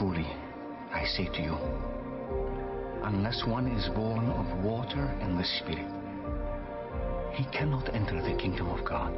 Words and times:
Truly, 0.00 0.32
I 0.94 1.04
say 1.04 1.26
to 1.26 1.42
you, 1.42 1.58
unless 3.02 3.44
one 3.46 3.68
is 3.68 3.86
born 3.90 4.30
of 4.30 4.64
water 4.64 5.04
and 5.20 5.38
the 5.38 5.44
Spirit, 5.44 5.92
he 7.34 7.44
cannot 7.52 7.94
enter 7.94 8.22
the 8.22 8.34
kingdom 8.40 8.70
of 8.70 8.82
God. 8.82 9.12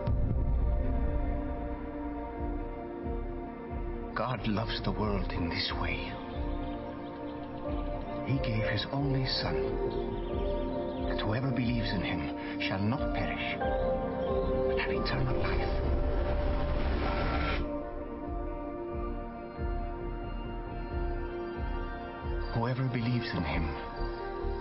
God 4.13 4.45
loves 4.49 4.83
the 4.83 4.91
world 4.91 5.31
in 5.31 5.49
this 5.49 5.73
way. 5.81 6.11
He 8.27 8.39
gave 8.39 8.69
his 8.69 8.85
only 8.91 9.25
Son, 9.25 9.63
that 11.09 11.21
whoever 11.21 11.53
believes 11.53 11.93
in 11.93 12.03
him 12.03 12.61
shall 12.61 12.81
not 12.81 13.15
perish, 13.15 13.57
but 14.67 14.81
have 14.81 14.91
eternal 14.91 15.39
life. 15.45 15.92
Whoever 22.73 22.89
believes 22.89 23.29
in 23.35 23.43
him 23.43 23.69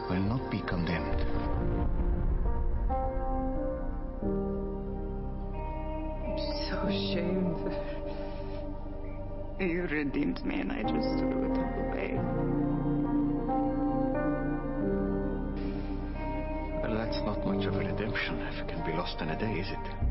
will 0.10 0.20
not 0.20 0.52
be 0.52 0.60
condemned. 0.68 1.22
I'm 6.28 6.38
so 6.68 6.76
ashamed. 6.88 7.72
You 9.62 9.84
redeemed 9.84 10.44
me 10.46 10.60
and 10.60 10.74
I 10.74 10.82
just 10.82 11.08
threw 11.20 11.46
it 11.46 11.58
all 11.58 11.74
away. 11.88 12.20
Well, 16.84 16.94
that's 16.98 17.22
not 17.26 17.46
much 17.46 17.66
of 17.66 17.76
a 17.76 17.78
redemption 17.78 18.42
if 18.42 18.60
it 18.60 18.68
can 18.68 18.86
be 18.86 18.92
lost 18.92 19.22
in 19.22 19.30
a 19.30 19.40
day, 19.40 19.54
is 19.54 19.68
it? 19.70 20.11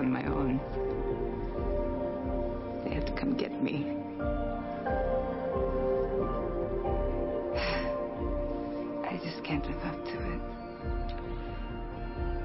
On 0.00 0.10
my 0.10 0.24
own. 0.24 0.58
They 2.84 2.94
had 2.94 3.06
to 3.06 3.12
come 3.12 3.36
get 3.36 3.62
me. 3.62 3.84
I 9.04 9.20
just 9.22 9.44
can't 9.44 9.66
live 9.66 9.84
up 9.84 10.02
to 10.06 10.32
it. 10.32 10.40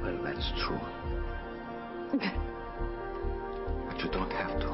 Well, 0.02 0.18
that's 0.24 0.52
true. 0.60 0.82
But 3.88 4.04
you 4.04 4.10
don't 4.12 4.34
have 4.34 4.60
to. 4.60 4.68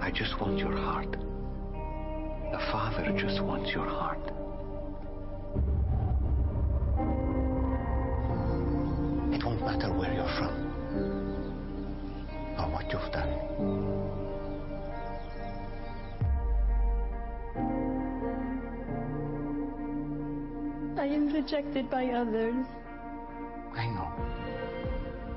I 0.00 0.10
just 0.10 0.40
want 0.40 0.58
your 0.58 0.76
heart. 0.76 1.12
The 1.12 2.58
Father 2.72 3.12
just 3.16 3.40
wants 3.40 3.70
your 3.70 3.86
heart. 3.86 4.33
Rejected 21.44 21.90
by 21.90 22.06
others. 22.06 22.64
I 23.74 23.86
know. 23.88 24.10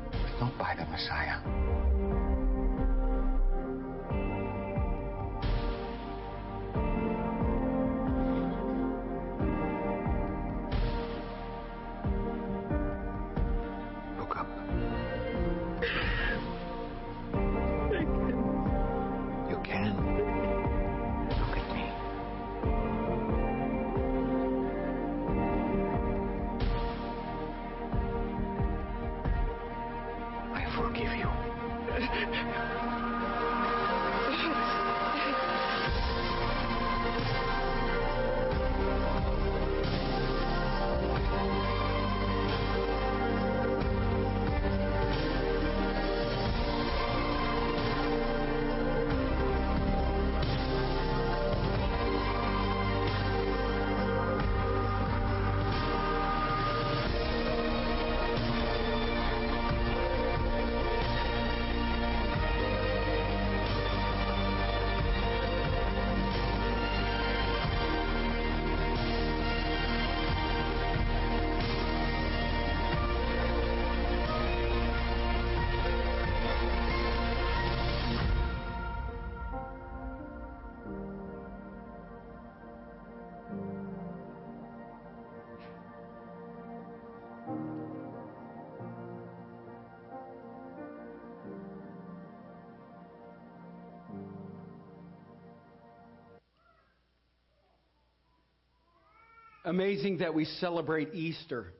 But 0.10 0.40
not 0.40 0.58
by 0.58 0.74
the 0.76 0.86
Messiah. 0.86 1.57
Amazing 99.68 100.20
that 100.20 100.34
we 100.34 100.46
celebrate 100.46 101.14
Easter 101.14 101.74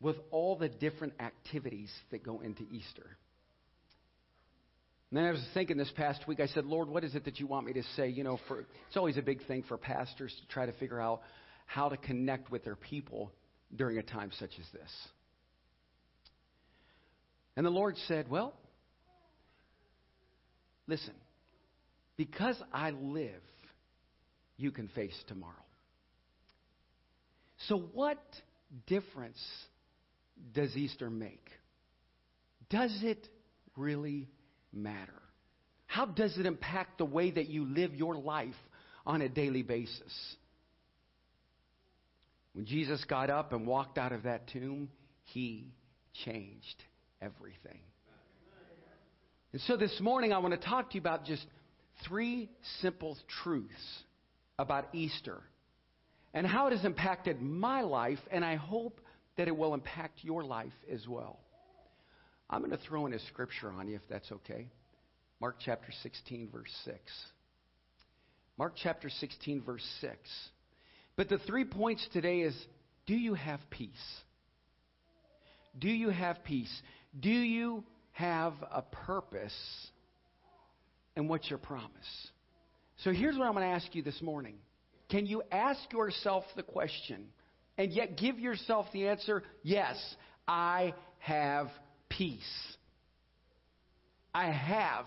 with 0.00 0.16
all 0.32 0.56
the 0.56 0.68
different 0.68 1.12
activities 1.20 1.88
that 2.10 2.24
go 2.24 2.40
into 2.40 2.64
Easter. 2.64 3.06
And 5.08 5.18
then 5.18 5.26
I 5.26 5.30
was 5.30 5.44
thinking 5.54 5.76
this 5.76 5.92
past 5.94 6.26
week, 6.26 6.40
I 6.40 6.48
said, 6.48 6.64
Lord, 6.64 6.88
what 6.88 7.04
is 7.04 7.14
it 7.14 7.26
that 7.26 7.38
you 7.38 7.46
want 7.46 7.64
me 7.64 7.74
to 7.74 7.84
say? 7.94 8.08
You 8.08 8.24
know, 8.24 8.40
for, 8.48 8.62
it's 8.88 8.96
always 8.96 9.18
a 9.18 9.22
big 9.22 9.46
thing 9.46 9.62
for 9.68 9.76
pastors 9.76 10.34
to 10.40 10.48
try 10.48 10.66
to 10.66 10.72
figure 10.72 11.00
out 11.00 11.22
how 11.64 11.88
to 11.88 11.96
connect 11.96 12.50
with 12.50 12.64
their 12.64 12.74
people 12.74 13.30
during 13.76 13.98
a 13.98 14.02
time 14.02 14.32
such 14.36 14.50
as 14.58 14.66
this. 14.72 14.90
And 17.56 17.64
the 17.64 17.70
Lord 17.70 17.96
said, 18.08 18.28
Well, 18.28 18.52
listen, 20.88 21.14
because 22.16 22.60
I 22.72 22.90
live, 22.90 23.42
you 24.60 24.70
can 24.70 24.88
face 24.88 25.16
tomorrow. 25.26 25.54
So, 27.68 27.78
what 27.92 28.22
difference 28.86 29.40
does 30.54 30.76
Easter 30.76 31.10
make? 31.10 31.44
Does 32.68 32.96
it 33.02 33.28
really 33.76 34.28
matter? 34.72 35.12
How 35.86 36.06
does 36.06 36.38
it 36.38 36.46
impact 36.46 36.98
the 36.98 37.04
way 37.04 37.30
that 37.30 37.48
you 37.48 37.64
live 37.64 37.94
your 37.94 38.14
life 38.14 38.54
on 39.06 39.22
a 39.22 39.28
daily 39.28 39.62
basis? 39.62 40.36
When 42.52 42.64
Jesus 42.64 43.04
got 43.04 43.30
up 43.30 43.52
and 43.52 43.66
walked 43.66 43.98
out 43.98 44.12
of 44.12 44.24
that 44.24 44.48
tomb, 44.48 44.88
he 45.24 45.72
changed 46.24 46.84
everything. 47.20 47.80
And 49.52 49.60
so 49.62 49.76
this 49.76 49.98
morning, 50.00 50.32
I 50.32 50.38
want 50.38 50.54
to 50.54 50.68
talk 50.68 50.90
to 50.90 50.94
you 50.94 51.00
about 51.00 51.24
just 51.24 51.44
three 52.06 52.48
simple 52.80 53.18
truths 53.42 54.02
about 54.60 54.88
Easter 54.92 55.40
and 56.34 56.46
how 56.46 56.66
it 56.66 56.72
has 56.72 56.84
impacted 56.84 57.40
my 57.40 57.80
life, 57.80 58.18
and 58.30 58.44
I 58.44 58.56
hope 58.56 59.00
that 59.36 59.48
it 59.48 59.56
will 59.56 59.72
impact 59.74 60.20
your 60.22 60.44
life 60.44 60.72
as 60.92 61.08
well. 61.08 61.40
I'm 62.48 62.60
going 62.60 62.70
to 62.70 62.84
throw 62.86 63.06
in 63.06 63.14
a 63.14 63.18
scripture 63.20 63.70
on 63.70 63.88
you 63.88 63.96
if 63.96 64.02
that's 64.08 64.30
okay. 64.30 64.68
Mark 65.40 65.56
chapter 65.64 65.90
16, 66.02 66.50
verse 66.52 66.70
6. 66.84 66.98
Mark 68.58 68.74
chapter 68.76 69.08
16, 69.08 69.62
verse 69.62 69.86
6. 70.02 70.14
But 71.16 71.30
the 71.30 71.38
three 71.38 71.64
points 71.64 72.06
today 72.12 72.40
is 72.40 72.54
do 73.06 73.14
you 73.14 73.34
have 73.34 73.60
peace? 73.70 73.90
Do 75.78 75.88
you 75.88 76.10
have 76.10 76.44
peace? 76.44 76.82
Do 77.18 77.30
you 77.30 77.82
have 78.12 78.52
a 78.70 78.82
purpose? 78.82 79.56
And 81.16 81.28
what's 81.28 81.48
your 81.48 81.58
promise? 81.58 82.28
So 83.04 83.12
here's 83.12 83.38
what 83.38 83.46
I'm 83.46 83.54
going 83.54 83.66
to 83.66 83.74
ask 83.74 83.94
you 83.94 84.02
this 84.02 84.20
morning 84.20 84.56
can 85.10 85.26
you 85.26 85.42
ask 85.50 85.80
yourself 85.92 86.44
the 86.54 86.62
question 86.62 87.26
and 87.78 87.90
yet 87.92 88.16
give 88.16 88.38
yourself 88.38 88.86
the 88.92 89.08
answer 89.08 89.42
yes, 89.62 89.96
I 90.46 90.94
have 91.18 91.68
peace. 92.08 92.76
I 94.34 94.50
have 94.50 95.06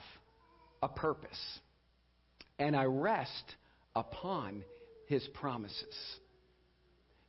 a 0.82 0.90
purpose. 0.90 1.40
And 2.60 2.76
I 2.76 2.86
rest 2.86 3.56
upon 3.96 4.64
his 5.08 5.28
promises. 5.34 5.96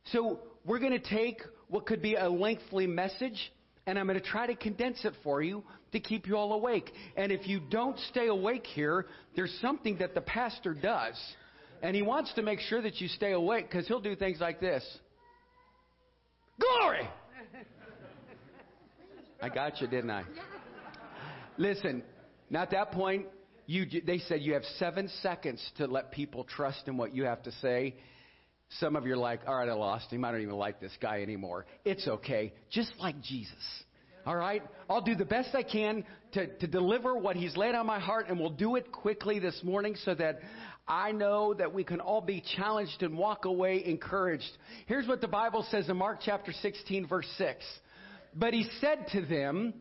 So 0.05 0.39
we're 0.65 0.79
going 0.79 0.99
to 0.99 0.99
take 0.99 1.41
what 1.67 1.85
could 1.85 2.01
be 2.01 2.15
a 2.15 2.29
lengthy 2.29 2.87
message 2.87 3.51
and 3.87 3.99
I'm 3.99 4.07
going 4.07 4.19
to 4.19 4.25
try 4.25 4.47
to 4.47 4.55
condense 4.55 5.05
it 5.05 5.13
for 5.23 5.41
you 5.41 5.63
to 5.91 5.99
keep 5.99 6.27
you 6.27 6.35
all 6.37 6.53
awake. 6.53 6.91
And 7.15 7.31
if 7.31 7.47
you 7.47 7.59
don't 7.59 7.97
stay 8.09 8.27
awake 8.27 8.65
here, 8.65 9.05
there's 9.35 9.55
something 9.61 9.97
that 9.97 10.15
the 10.15 10.21
pastor 10.21 10.73
does. 10.73 11.15
And 11.81 11.95
he 11.95 12.01
wants 12.01 12.33
to 12.33 12.41
make 12.41 12.59
sure 12.59 12.81
that 12.81 12.99
you 12.99 13.07
stay 13.07 13.33
awake 13.33 13.69
because 13.69 13.87
he'll 13.87 13.99
do 13.99 14.15
things 14.15 14.39
like 14.39 14.59
this. 14.59 14.83
Glory! 16.59 17.07
I 19.41 19.49
got 19.49 19.81
you, 19.81 19.87
didn't 19.87 20.09
I? 20.09 20.23
Listen, 21.57 22.03
now 22.49 22.63
at 22.63 22.71
that 22.71 22.91
point, 22.91 23.27
you, 23.67 23.85
they 24.05 24.19
said 24.19 24.41
you 24.41 24.53
have 24.53 24.63
seven 24.77 25.09
seconds 25.21 25.63
to 25.77 25.85
let 25.85 26.11
people 26.11 26.43
trust 26.43 26.87
in 26.87 26.97
what 26.97 27.13
you 27.13 27.25
have 27.25 27.43
to 27.43 27.51
say. 27.53 27.95
Some 28.79 28.95
of 28.95 29.05
you 29.05 29.13
are 29.13 29.17
like, 29.17 29.41
all 29.47 29.55
right, 29.55 29.69
I 29.69 29.73
lost 29.73 30.11
him. 30.11 30.25
I 30.25 30.31
don't 30.31 30.41
even 30.41 30.55
like 30.55 30.79
this 30.79 30.91
guy 31.01 31.21
anymore. 31.21 31.65
It's 31.85 32.07
okay. 32.07 32.53
Just 32.69 32.91
like 32.99 33.21
Jesus. 33.21 33.53
All 34.25 34.35
right? 34.35 34.63
I'll 34.89 35.01
do 35.01 35.15
the 35.15 35.25
best 35.25 35.53
I 35.53 35.63
can 35.63 36.03
to, 36.33 36.47
to 36.47 36.67
deliver 36.67 37.15
what 37.15 37.35
he's 37.35 37.55
laid 37.55 37.75
on 37.75 37.85
my 37.85 37.99
heart, 37.99 38.25
and 38.27 38.39
we'll 38.39 38.49
do 38.49 38.75
it 38.75 38.91
quickly 38.91 39.39
this 39.39 39.59
morning 39.63 39.95
so 40.03 40.15
that 40.15 40.39
I 40.87 41.11
know 41.11 41.53
that 41.53 41.73
we 41.73 41.83
can 41.83 41.99
all 41.99 42.21
be 42.21 42.43
challenged 42.55 43.03
and 43.03 43.17
walk 43.17 43.45
away 43.45 43.83
encouraged. 43.85 44.49
Here's 44.87 45.07
what 45.07 45.21
the 45.21 45.27
Bible 45.27 45.65
says 45.69 45.89
in 45.89 45.97
Mark 45.97 46.19
chapter 46.23 46.51
16, 46.51 47.07
verse 47.07 47.27
6. 47.37 47.63
But 48.35 48.53
he 48.53 48.67
said 48.81 49.07
to 49.13 49.21
them, 49.21 49.75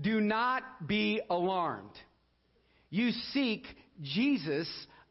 Do 0.00 0.20
not 0.20 0.62
be 0.86 1.20
alarmed. 1.28 1.92
You 2.90 3.10
seek 3.32 3.64
Jesus 4.02 4.68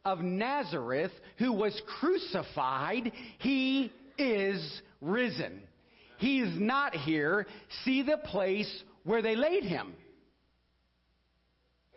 of 0.08 0.20
Nazareth 0.20 1.12
who 1.38 1.52
was 1.52 1.80
crucified. 2.00 3.12
He 3.38 3.92
is 4.16 4.82
risen. 5.00 5.60
He 6.18 6.40
is 6.40 6.58
not 6.58 6.94
here. 6.94 7.46
See 7.84 8.02
the 8.02 8.16
place 8.16 8.82
where 9.04 9.22
they 9.22 9.36
laid 9.36 9.64
him. 9.64 9.94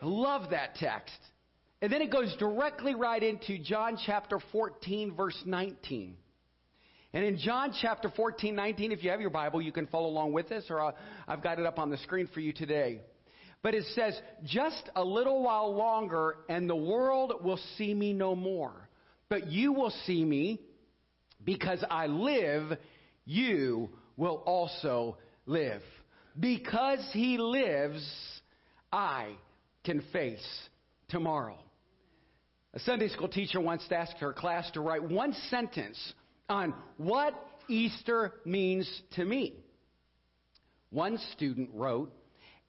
I 0.02 0.06
love 0.06 0.52
that 0.52 0.76
text. 0.76 1.18
And 1.82 1.92
then 1.92 2.02
it 2.02 2.12
goes 2.12 2.36
directly 2.38 2.94
right 2.94 3.22
into 3.22 3.58
John 3.58 3.98
chapter 4.06 4.40
14, 4.52 5.16
verse 5.16 5.42
19. 5.46 6.16
And 7.14 7.26
in 7.26 7.38
John 7.38 7.74
chapter 7.82 8.12
14, 8.16 8.56
19, 8.56 8.92
if 8.92 9.04
you 9.04 9.10
have 9.10 9.22
your 9.22 9.32
Bible, 9.32 9.62
you 9.62 9.72
can 9.72 9.88
follow 9.88 10.08
along 10.08 10.34
with 10.34 10.52
us, 10.52 10.66
or 10.70 10.80
uh, 10.80 10.92
i 11.28 11.32
have 11.32 11.44
got 11.44 11.60
it 11.60 11.66
up 11.66 11.80
on 11.80 11.90
the 11.90 11.98
screen 11.98 12.30
for 12.34 12.40
you 12.40 12.54
today. 12.54 13.02
But 13.64 13.76
it 13.76 13.86
says, 13.94 14.20
just 14.44 14.90
a 14.96 15.04
little 15.04 15.44
while 15.44 15.76
longer, 15.76 16.38
and 16.50 16.70
the 16.70 16.76
world 16.76 17.34
will 17.44 17.60
see 17.78 17.94
me 17.94 18.12
no 18.14 18.36
more. 18.36 18.90
But 19.30 19.48
you 19.48 19.72
will 19.72 19.94
see 20.06 20.26
me 20.26 20.60
because 21.44 21.84
I 21.90 22.08
live, 22.08 22.78
you 23.26 23.90
will 24.18 24.44
also 24.46 25.18
live. 25.46 25.82
Because 26.40 27.08
he 27.14 27.38
lives, 27.38 28.04
I 28.92 29.36
can 29.84 30.04
face 30.12 30.46
tomorrow. 31.10 31.58
A 32.74 32.80
Sunday 32.80 33.10
school 33.10 33.28
teacher 33.28 33.60
once 33.60 33.84
asked 33.92 34.18
her 34.20 34.34
class 34.34 34.70
to 34.72 34.82
write 34.82 35.04
one 35.04 35.34
sentence 35.50 36.00
on 36.50 36.74
what 36.98 37.34
Easter 37.68 38.34
means 38.46 38.90
to 39.16 39.26
me. 39.26 39.56
One 40.90 41.18
student 41.34 41.70
wrote, 41.74 42.14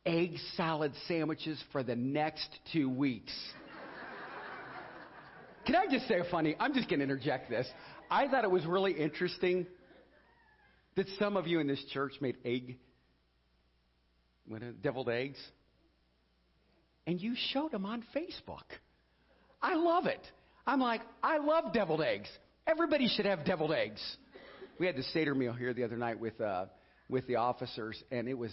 egg 0.05 0.37
salad 0.57 0.93
sandwiches 1.07 1.63
for 1.73 1.83
the 1.83 1.97
next 1.97 2.49
two 2.73 2.89
weeks. 2.89 3.33
Can 5.67 5.77
I 5.77 5.87
just 5.91 6.09
say 6.09 6.21
funny? 6.31 6.57
I'm 6.59 6.75
just 6.75 6.89
going 6.89 6.99
to 6.99 7.05
interject 7.05 7.49
this. 7.49 7.69
I 8.11 8.27
thought 8.29 8.45
it 8.45 8.51
was 8.51 8.67
really 8.67 8.93
interesting 8.93 9.67
that 10.97 11.07
some 11.19 11.37
of 11.37 11.47
you 11.47 11.61
in 11.61 11.67
this 11.67 11.83
church 11.93 12.13
made 12.21 12.37
egg, 12.45 12.79
what, 14.47 14.83
deviled 14.83 15.09
eggs, 15.09 15.39
and 17.07 17.21
you 17.21 17.35
showed 17.53 17.71
them 17.71 17.87
on 17.87 18.05
Facebook. 18.15 18.65
I 19.61 19.75
love 19.75 20.07
it. 20.07 20.21
I'm 20.67 20.81
like, 20.81 21.01
I 21.23 21.39
love 21.39 21.73
deviled 21.73 22.03
eggs. 22.03 22.29
Everybody 22.67 23.09
should 23.09 23.27
have 23.27 23.45
deviled 23.45 23.73
eggs. 23.73 24.01
We 24.79 24.87
had 24.87 24.97
the 24.97 25.03
Seder 25.05 25.35
meal 25.35 25.53
here 25.53 25.73
the 25.73 25.85
other 25.85 25.97
night 25.97 26.19
with 26.19 26.41
uh, 26.41 26.67
with 27.09 27.27
the 27.27 27.37
officers, 27.37 28.03
and 28.11 28.29
it 28.29 28.37
was 28.37 28.53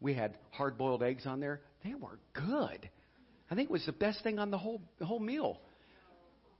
we 0.00 0.14
had 0.14 0.36
hard 0.50 0.78
boiled 0.78 1.02
eggs 1.02 1.26
on 1.26 1.40
there. 1.40 1.60
They 1.84 1.94
were 1.94 2.18
good. 2.32 2.88
I 3.50 3.54
think 3.54 3.68
it 3.68 3.72
was 3.72 3.86
the 3.86 3.92
best 3.92 4.22
thing 4.22 4.38
on 4.38 4.50
the 4.50 4.58
whole 4.58 4.80
whole 5.02 5.18
meal. 5.18 5.60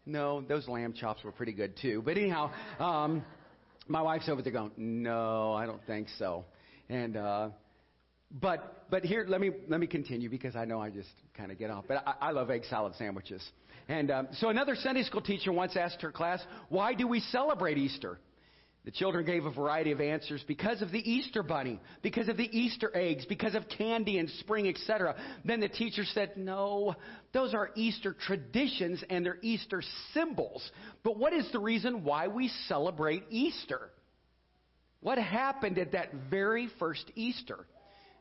No, 0.06 0.40
those 0.40 0.66
lamb 0.66 0.92
chops 0.92 1.22
were 1.22 1.32
pretty 1.32 1.52
good 1.52 1.74
too. 1.80 2.02
But 2.04 2.16
anyhow, 2.16 2.50
um, 2.78 3.24
my 3.86 4.02
wife's 4.02 4.28
over 4.28 4.42
there 4.42 4.52
going, 4.52 4.72
"No, 4.76 5.52
I 5.52 5.66
don't 5.66 5.84
think 5.86 6.08
so." 6.18 6.44
And 6.88 7.16
uh, 7.16 7.50
but 8.30 8.86
but 8.90 9.04
here, 9.04 9.24
let 9.28 9.40
me 9.40 9.50
let 9.68 9.78
me 9.80 9.86
continue 9.86 10.28
because 10.28 10.56
I 10.56 10.64
know 10.64 10.80
I 10.80 10.90
just 10.90 11.10
kind 11.36 11.52
of 11.52 11.58
get 11.58 11.70
off. 11.70 11.84
But 11.86 12.02
I, 12.06 12.28
I 12.28 12.30
love 12.32 12.50
egg 12.50 12.64
salad 12.68 12.94
sandwiches. 12.96 13.42
And 13.88 14.10
um, 14.10 14.28
so 14.32 14.48
another 14.48 14.74
Sunday 14.74 15.02
school 15.02 15.20
teacher 15.20 15.52
once 15.52 15.76
asked 15.76 16.02
her 16.02 16.12
class, 16.12 16.42
"Why 16.68 16.94
do 16.94 17.06
we 17.06 17.20
celebrate 17.20 17.78
Easter?" 17.78 18.18
The 18.84 18.90
children 18.90 19.26
gave 19.26 19.44
a 19.44 19.50
variety 19.50 19.92
of 19.92 20.00
answers 20.00 20.42
because 20.48 20.80
of 20.80 20.90
the 20.90 21.10
Easter 21.10 21.42
bunny, 21.42 21.78
because 22.00 22.28
of 22.28 22.38
the 22.38 22.48
Easter 22.58 22.90
eggs, 22.94 23.26
because 23.26 23.54
of 23.54 23.68
candy 23.68 24.18
and 24.18 24.30
spring, 24.30 24.68
etc. 24.68 25.16
Then 25.44 25.60
the 25.60 25.68
teacher 25.68 26.04
said, 26.04 26.38
No, 26.38 26.94
those 27.34 27.52
are 27.52 27.70
Easter 27.74 28.14
traditions 28.14 29.04
and 29.10 29.24
they're 29.24 29.38
Easter 29.42 29.82
symbols. 30.14 30.68
But 31.02 31.18
what 31.18 31.34
is 31.34 31.50
the 31.52 31.58
reason 31.58 32.04
why 32.04 32.28
we 32.28 32.48
celebrate 32.68 33.24
Easter? 33.28 33.90
What 35.00 35.18
happened 35.18 35.78
at 35.78 35.92
that 35.92 36.12
very 36.30 36.70
first 36.78 37.04
Easter? 37.14 37.66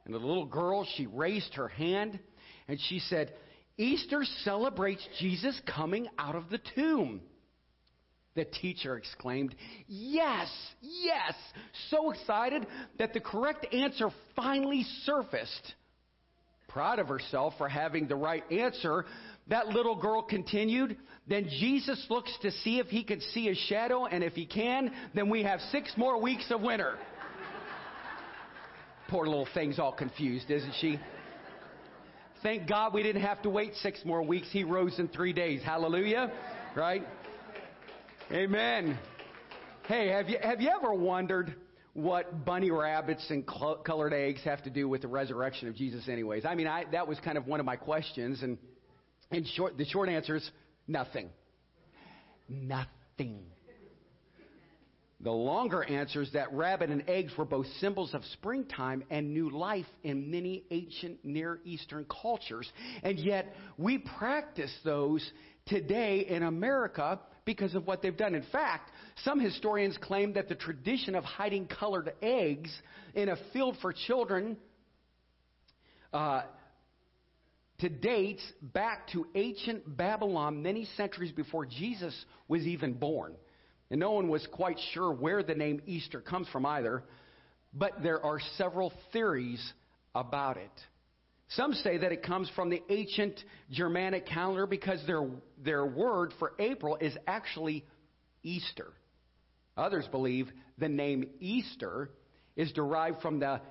And 0.04 0.14
the 0.14 0.20
little 0.20 0.46
girl, 0.46 0.86
she 0.98 1.08
raised 1.08 1.54
her 1.54 1.70
hand 1.70 2.20
and 2.68 2.80
she 2.90 3.00
said, 3.00 3.34
Easter 3.78 4.26
celebrates 4.44 5.08
Jesus 5.20 5.60
coming 5.66 6.10
out 6.18 6.36
of 6.36 6.50
the 6.50 6.60
tomb. 6.76 7.22
The 8.40 8.46
teacher 8.46 8.96
exclaimed, 8.96 9.54
Yes, 9.90 10.48
yes, 10.82 11.34
so 11.90 12.12
excited 12.12 12.66
that 12.98 13.14
the 13.14 13.20
correct 13.20 13.68
answer 13.74 14.12
finally 14.34 14.86
surfaced. 15.04 15.74
Proud 16.70 17.00
of 17.00 17.10
herself 17.10 17.56
for 17.58 17.68
having 17.68 18.08
the 18.08 18.16
right 18.16 18.50
answer, 18.50 19.04
that 19.48 19.68
little 19.68 19.98
girl 20.00 20.22
continued, 20.22 20.96
Then 21.28 21.50
Jesus 21.50 22.08
looks 22.10 22.32
to 22.44 22.52
see 22.52 22.80
if 22.80 22.88
he 22.88 23.04
can 23.04 23.20
see 23.20 23.50
a 23.50 23.56
shadow, 23.56 24.06
and 24.06 24.24
if 24.24 24.36
he 24.36 24.46
can, 24.46 24.94
then 25.14 25.30
we 25.30 25.44
have 25.44 25.60
six 25.74 25.92
more 25.98 26.22
weeks 26.22 26.50
of 26.50 26.62
winter. 26.62 26.98
Poor 29.10 29.28
little 29.28 29.50
thing's 29.54 29.80
all 29.80 29.92
confused, 29.92 30.50
isn't 30.50 30.76
she? 30.80 30.98
Thank 32.42 32.70
God 32.70 32.94
we 32.94 33.04
didn't 33.04 33.24
have 33.24 33.42
to 33.42 33.50
wait 33.50 33.76
six 33.82 34.06
more 34.06 34.24
weeks. 34.24 34.48
He 34.50 34.64
rose 34.64 34.98
in 34.98 35.10
three 35.10 35.34
days. 35.34 35.62
Hallelujah. 35.62 36.32
Right? 36.74 37.06
Amen. 38.32 38.96
Hey, 39.88 40.10
have 40.10 40.30
you, 40.30 40.38
have 40.40 40.62
you 40.62 40.70
ever 40.70 40.94
wondered 40.94 41.56
what 41.94 42.46
bunny 42.46 42.70
rabbits 42.70 43.26
and 43.32 43.44
cl- 43.44 43.78
colored 43.78 44.14
eggs 44.14 44.40
have 44.44 44.62
to 44.66 44.70
do 44.70 44.88
with 44.88 45.02
the 45.02 45.08
resurrection 45.08 45.68
of 45.68 45.76
Jesus, 45.76 46.08
anyways? 46.08 46.46
I 46.46 46.54
mean, 46.54 46.68
I, 46.68 46.86
that 46.92 47.08
was 47.08 47.18
kind 47.22 47.40
of 47.40 47.48
one 47.48 47.60
of 47.60 47.66
my 47.66 47.76
questions, 47.76 48.44
and, 48.44 48.60
and 49.32 49.48
short, 49.48 49.80
the 49.80 49.86
short 49.86 50.10
answer 50.10 50.36
is 50.36 50.48
nothing. 50.88 51.30
Nothing. 52.48 53.46
The 55.22 55.32
longer 55.32 55.84
answer 55.84 56.22
is 56.22 56.32
that 56.34 56.54
rabbit 56.54 56.92
and 56.92 57.04
eggs 57.10 57.36
were 57.36 57.46
both 57.46 57.66
symbols 57.80 58.14
of 58.14 58.24
springtime 58.34 59.04
and 59.10 59.34
new 59.34 59.50
life 59.50 59.88
in 60.04 60.30
many 60.30 60.66
ancient 60.70 61.26
Near 61.26 61.62
Eastern 61.66 62.06
cultures. 62.06 62.72
And 63.02 63.18
yet, 63.18 63.56
we 63.80 63.98
practice 63.98 64.72
those 64.86 65.28
today 65.66 66.28
in 66.30 66.44
America 66.44 67.20
because 67.50 67.74
of 67.74 67.88
what 67.88 68.04
they've 68.04 68.16
done. 68.16 68.36
In 68.36 68.46
fact, 68.52 68.92
some 69.24 69.40
historians 69.40 69.98
claim 70.00 70.34
that 70.34 70.50
the 70.50 70.54
tradition 70.54 71.16
of 71.16 71.24
hiding 71.24 71.66
colored 71.66 72.14
eggs 72.22 72.72
in 73.16 73.28
a 73.28 73.36
field 73.52 73.76
for 73.82 73.92
children 73.92 74.56
uh, 76.14 76.44
to 77.80 77.90
dates 77.90 78.44
back 78.62 79.08
to 79.14 79.26
ancient 79.34 79.98
Babylon 79.98 80.62
many 80.62 80.86
centuries 80.96 81.32
before 81.32 81.66
Jesus 81.66 82.14
was 82.48 82.68
even 82.68 82.94
born. 82.94 83.34
And 83.90 84.00
no 84.00 84.12
one 84.12 84.28
was 84.28 84.46
quite 84.52 84.78
sure 84.94 85.12
where 85.12 85.42
the 85.42 85.56
name 85.56 85.82
Easter 85.88 86.22
comes 86.22 86.48
from 86.50 86.68
either, 86.68 87.04
but 87.74 88.04
there 88.04 88.24
are 88.24 88.40
several 88.58 88.94
theories 89.12 89.74
about 90.14 90.58
it. 90.58 90.72
Some 91.50 91.74
say 91.74 91.98
that 91.98 92.12
it 92.12 92.22
comes 92.22 92.50
from 92.56 92.70
the 92.70 92.84
ancient 92.90 93.44
Germanic 93.72 94.28
calendar 94.28 94.68
because 94.68 95.02
their, 95.08 95.28
their 95.64 95.86
word 95.86 96.32
for 96.38 96.54
April 96.60 96.98
is 97.02 97.16
actually 97.26 97.86
Easter. 98.44 98.94
Others 99.76 100.08
believe 100.12 100.50
the 100.78 100.90
name 100.90 101.26
Easter 101.40 102.12
is 102.56 102.72
derived 102.74 103.22
from 103.22 103.40
the 103.40 103.62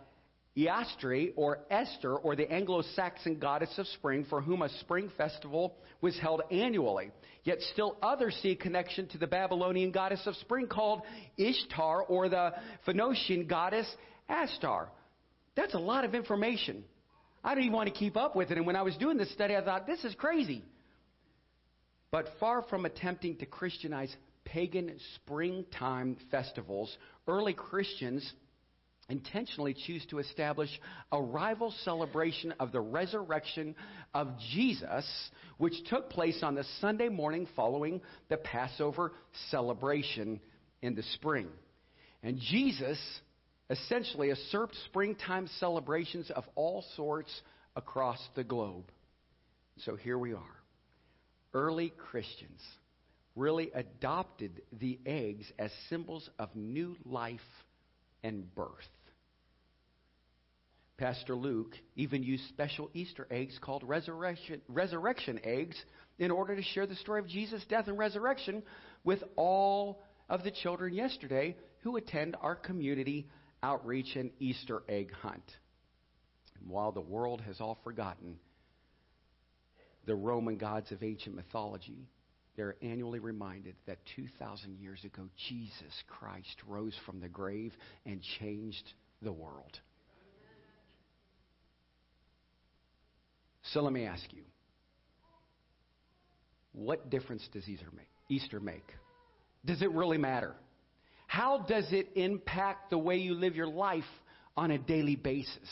Eastri 0.56 1.32
or 1.37 1.61
Esther 1.70 2.16
or 2.16 2.35
the 2.35 2.50
Anglo-Saxon 2.50 3.38
goddess 3.38 3.73
of 3.78 3.87
spring 3.88 4.26
for 4.28 4.40
whom 4.40 4.62
a 4.62 4.68
spring 4.80 5.11
festival 5.16 5.76
was 6.00 6.18
held 6.18 6.42
annually. 6.50 7.11
Yet 7.44 7.61
still 7.73 7.97
others 8.02 8.37
see 8.42 8.50
a 8.52 8.56
connection 8.56 9.06
to 9.08 9.18
the 9.18 9.26
Babylonian 9.28 9.92
goddess 9.92 10.26
of 10.26 10.35
spring 10.37 10.66
called 10.66 11.02
Ishtar 11.37 12.02
or 12.02 12.28
the 12.28 12.54
Phoenician 12.85 13.47
goddess 13.47 13.87
Astar. 14.28 14.88
That's 15.54 15.75
a 15.75 15.78
lot 15.78 16.04
of 16.04 16.14
information. 16.14 16.85
I 17.48 17.54
don't 17.54 17.64
even 17.64 17.76
want 17.76 17.88
to 17.88 17.94
keep 17.94 18.18
up 18.18 18.36
with 18.36 18.50
it. 18.50 18.58
And 18.58 18.66
when 18.66 18.76
I 18.76 18.82
was 18.82 18.94
doing 18.98 19.16
this 19.16 19.32
study, 19.32 19.56
I 19.56 19.64
thought, 19.64 19.86
this 19.86 20.04
is 20.04 20.14
crazy. 20.16 20.62
But 22.10 22.26
far 22.38 22.60
from 22.60 22.84
attempting 22.84 23.36
to 23.36 23.46
Christianize 23.46 24.14
pagan 24.44 24.94
springtime 25.14 26.18
festivals, 26.30 26.94
early 27.26 27.54
Christians 27.54 28.30
intentionally 29.08 29.74
choose 29.86 30.04
to 30.10 30.18
establish 30.18 30.68
a 31.10 31.22
rival 31.22 31.72
celebration 31.84 32.52
of 32.60 32.70
the 32.70 32.82
resurrection 32.82 33.74
of 34.12 34.28
Jesus, 34.52 35.06
which 35.56 35.72
took 35.88 36.10
place 36.10 36.40
on 36.42 36.54
the 36.54 36.64
Sunday 36.82 37.08
morning 37.08 37.48
following 37.56 38.02
the 38.28 38.36
Passover 38.36 39.12
celebration 39.50 40.38
in 40.82 40.94
the 40.94 41.02
spring. 41.14 41.48
And 42.22 42.38
Jesus 42.38 42.98
essentially 43.70 44.28
usurped 44.28 44.75
springtime 44.87 45.48
celebrations 45.58 46.30
of 46.30 46.44
all 46.54 46.84
sorts 46.96 47.30
across 47.76 48.18
the 48.34 48.44
globe. 48.44 48.90
So 49.78 49.96
here 49.96 50.18
we 50.18 50.32
are. 50.32 50.42
Early 51.54 51.92
Christians 52.10 52.60
really 53.37 53.70
adopted 53.75 54.62
the 54.80 54.98
eggs 55.06 55.46
as 55.58 55.70
symbols 55.88 56.28
of 56.38 56.54
new 56.54 56.96
life 57.04 57.40
and 58.22 58.52
birth. 58.54 58.68
Pastor 60.96 61.37
Luke 61.37 61.76
even 61.94 62.25
used 62.25 62.42
special 62.48 62.90
Easter 62.92 63.28
eggs 63.30 63.56
called 63.62 63.84
resurrection, 63.84 64.60
resurrection 64.66 65.38
eggs 65.44 65.76
in 66.18 66.32
order 66.32 66.56
to 66.56 66.62
share 66.62 66.87
the 66.87 66.96
story 66.96 67.20
of 67.20 67.28
Jesus' 67.28 67.62
death 67.68 67.87
and 67.87 67.96
resurrection 67.96 68.64
with 69.04 69.22
all 69.37 70.02
of 70.28 70.42
the 70.42 70.50
children 70.50 70.92
yesterday 70.92 71.56
who 71.82 71.96
attend 71.96 72.34
our 72.42 72.56
community 72.56 73.28
outreach 73.62 74.16
and 74.16 74.30
Easter 74.38 74.82
egg 74.88 75.12
hunt. 75.22 75.50
And 76.60 76.68
while 76.68 76.92
the 76.92 77.00
world 77.00 77.40
has 77.42 77.60
all 77.60 77.78
forgotten 77.84 78.38
the 80.06 80.14
Roman 80.14 80.56
gods 80.56 80.90
of 80.90 81.02
ancient 81.02 81.36
mythology, 81.36 82.08
they're 82.56 82.76
annually 82.82 83.20
reminded 83.20 83.76
that 83.86 83.98
2,000 84.16 84.78
years 84.78 85.04
ago, 85.04 85.22
Jesus 85.48 86.02
Christ 86.08 86.56
rose 86.66 86.94
from 87.06 87.20
the 87.20 87.28
grave 87.28 87.72
and 88.04 88.20
changed 88.40 88.92
the 89.22 89.32
world. 89.32 89.78
So 93.72 93.82
let 93.82 93.92
me 93.92 94.06
ask 94.06 94.24
you 94.32 94.42
what 96.72 97.10
difference 97.10 97.46
does 97.52 97.68
Easter 97.68 97.88
make? 97.94 98.08
Easter 98.28 98.60
make? 98.60 98.86
Does 99.64 99.82
it 99.82 99.90
really 99.90 100.18
matter? 100.18 100.54
How 101.28 101.58
does 101.58 101.85
it 101.92 102.08
impact 102.16 102.88
the 102.88 102.99
way 102.99 103.18
you 103.18 103.35
live 103.35 103.54
your 103.54 103.68
life 103.68 104.02
on 104.56 104.70
a 104.70 104.78
daily 104.78 105.14
basis? 105.14 105.68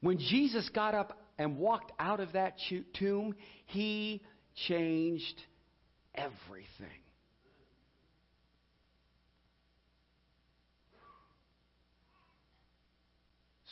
When 0.00 0.18
Jesus 0.18 0.68
got 0.74 0.92
up 0.92 1.18
and 1.38 1.56
walked 1.56 1.92
out 2.00 2.18
of 2.18 2.32
that 2.32 2.56
tomb, 2.92 3.36
he 3.66 4.20
changed 4.68 5.40
everything. 6.14 7.00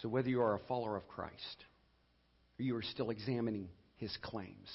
So, 0.01 0.09
whether 0.09 0.29
you 0.29 0.43
are 0.43 0.55
a 0.55 0.61
follower 0.69 0.97
of 0.97 1.09
Christ, 1.09 1.65
or 2.59 2.63
you 2.63 2.77
are 2.77 2.83
still 2.83 3.11
examining 3.11 3.69
his 3.97 4.17
claims. 4.23 4.71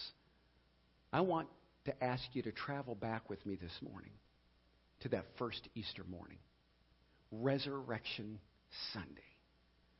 I 1.14 1.22
want 1.22 1.48
to 1.86 2.04
ask 2.04 2.24
you 2.34 2.42
to 2.42 2.52
travel 2.52 2.96
back 2.96 3.30
with 3.30 3.46
me 3.46 3.56
this 3.56 3.72
morning 3.82 4.12
to 5.02 5.10
that 5.10 5.26
first 5.38 5.68
Easter 5.76 6.04
morning, 6.10 6.38
Resurrection 7.32 8.40
Sunday, 8.94 9.22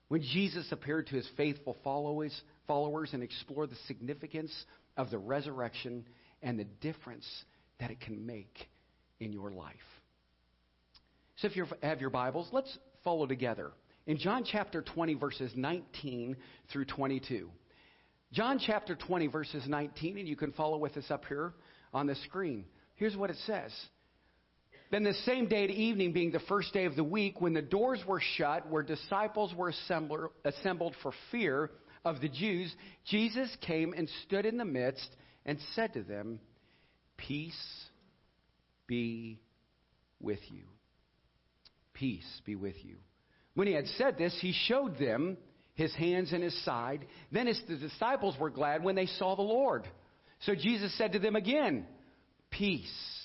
when 0.08 0.22
Jesus 0.22 0.72
appeared 0.72 1.08
to 1.08 1.16
his 1.16 1.28
faithful 1.38 1.78
followers, 1.84 2.40
followers 2.68 3.12
and 3.14 3.24
explored 3.24 3.70
the 3.70 3.78
significance 3.88 4.52
of 4.98 5.12
the 5.12 5.18
resurrection 5.18 6.06
and 6.42 6.60
the 6.60 6.66
difference 6.82 7.28
that 7.80 7.92
it 7.92 8.02
can 8.02 8.26
make 8.26 8.68
in 9.20 9.32
your 9.32 9.52
life. 9.52 9.76
So, 11.38 11.48
if 11.48 11.56
you 11.56 11.66
have 11.82 12.02
your 12.02 12.10
Bibles, 12.10 12.50
let's 12.52 12.78
follow 13.04 13.26
together. 13.26 13.72
In 14.08 14.18
John 14.18 14.44
chapter 14.44 14.82
20, 14.82 15.14
verses 15.14 15.52
19 15.56 16.36
through 16.72 16.86
22. 16.86 17.50
John 18.32 18.60
chapter 18.60 18.96
20, 18.96 19.28
verses 19.28 19.64
19, 19.68 20.18
and 20.18 20.28
you 20.28 20.36
can 20.36 20.52
follow 20.52 20.78
with 20.78 20.98
us 20.98 21.10
up 21.10 21.26
here 21.26 21.54
on 21.94 22.08
the 22.08 22.16
screen. 22.16 22.66
Here's 22.96 23.16
what 23.16 23.30
it 23.30 23.38
says. 23.46 23.72
Then 24.92 25.04
the 25.04 25.14
same 25.26 25.48
day 25.48 25.66
at 25.66 25.70
evening, 25.70 26.14
being 26.14 26.32
the 26.32 26.40
first 26.40 26.74
day 26.74 26.86
of 26.86 26.96
the 26.96 27.04
week, 27.04 27.40
when 27.42 27.54
the 27.54 27.62
doors 27.62 28.02
were 28.08 28.22
shut, 28.38 28.68
where 28.70 28.82
disciples 28.82 29.54
were 29.54 29.72
assembled 30.44 30.96
for 31.04 31.12
fear 31.32 31.70
of 32.04 32.22
the 32.22 32.30
Jews, 32.30 32.74
Jesus 33.06 33.56
came 33.62 33.94
and 33.94 34.10
stood 34.26 34.46
in 34.46 34.58
the 34.58 34.66
midst 34.66 35.08
and 35.46 35.60
said 35.76 35.94
to 35.94 36.02
them, 36.02 36.40
Peace 37.18 37.86
be 38.88 39.40
with 40.20 40.40
you. 40.50 40.64
Peace 41.94 42.42
be 42.46 42.56
with 42.56 42.76
you. 42.84 42.96
When 43.54 43.68
he 43.68 43.74
had 43.74 43.88
said 43.98 44.18
this, 44.18 44.36
he 44.42 44.54
showed 44.68 44.98
them 44.98 45.38
his 45.76 45.94
hands 45.94 46.34
and 46.34 46.42
his 46.42 46.66
side. 46.66 47.06
Then 47.32 47.48
his, 47.48 47.62
the 47.68 47.76
disciples 47.76 48.36
were 48.40 48.50
glad 48.50 48.84
when 48.84 48.96
they 48.96 49.06
saw 49.06 49.36
the 49.36 49.42
Lord. 49.42 49.88
So 50.42 50.56
Jesus 50.56 50.98
said 50.98 51.12
to 51.12 51.20
them 51.20 51.36
again, 51.36 51.86
Peace 52.50 53.19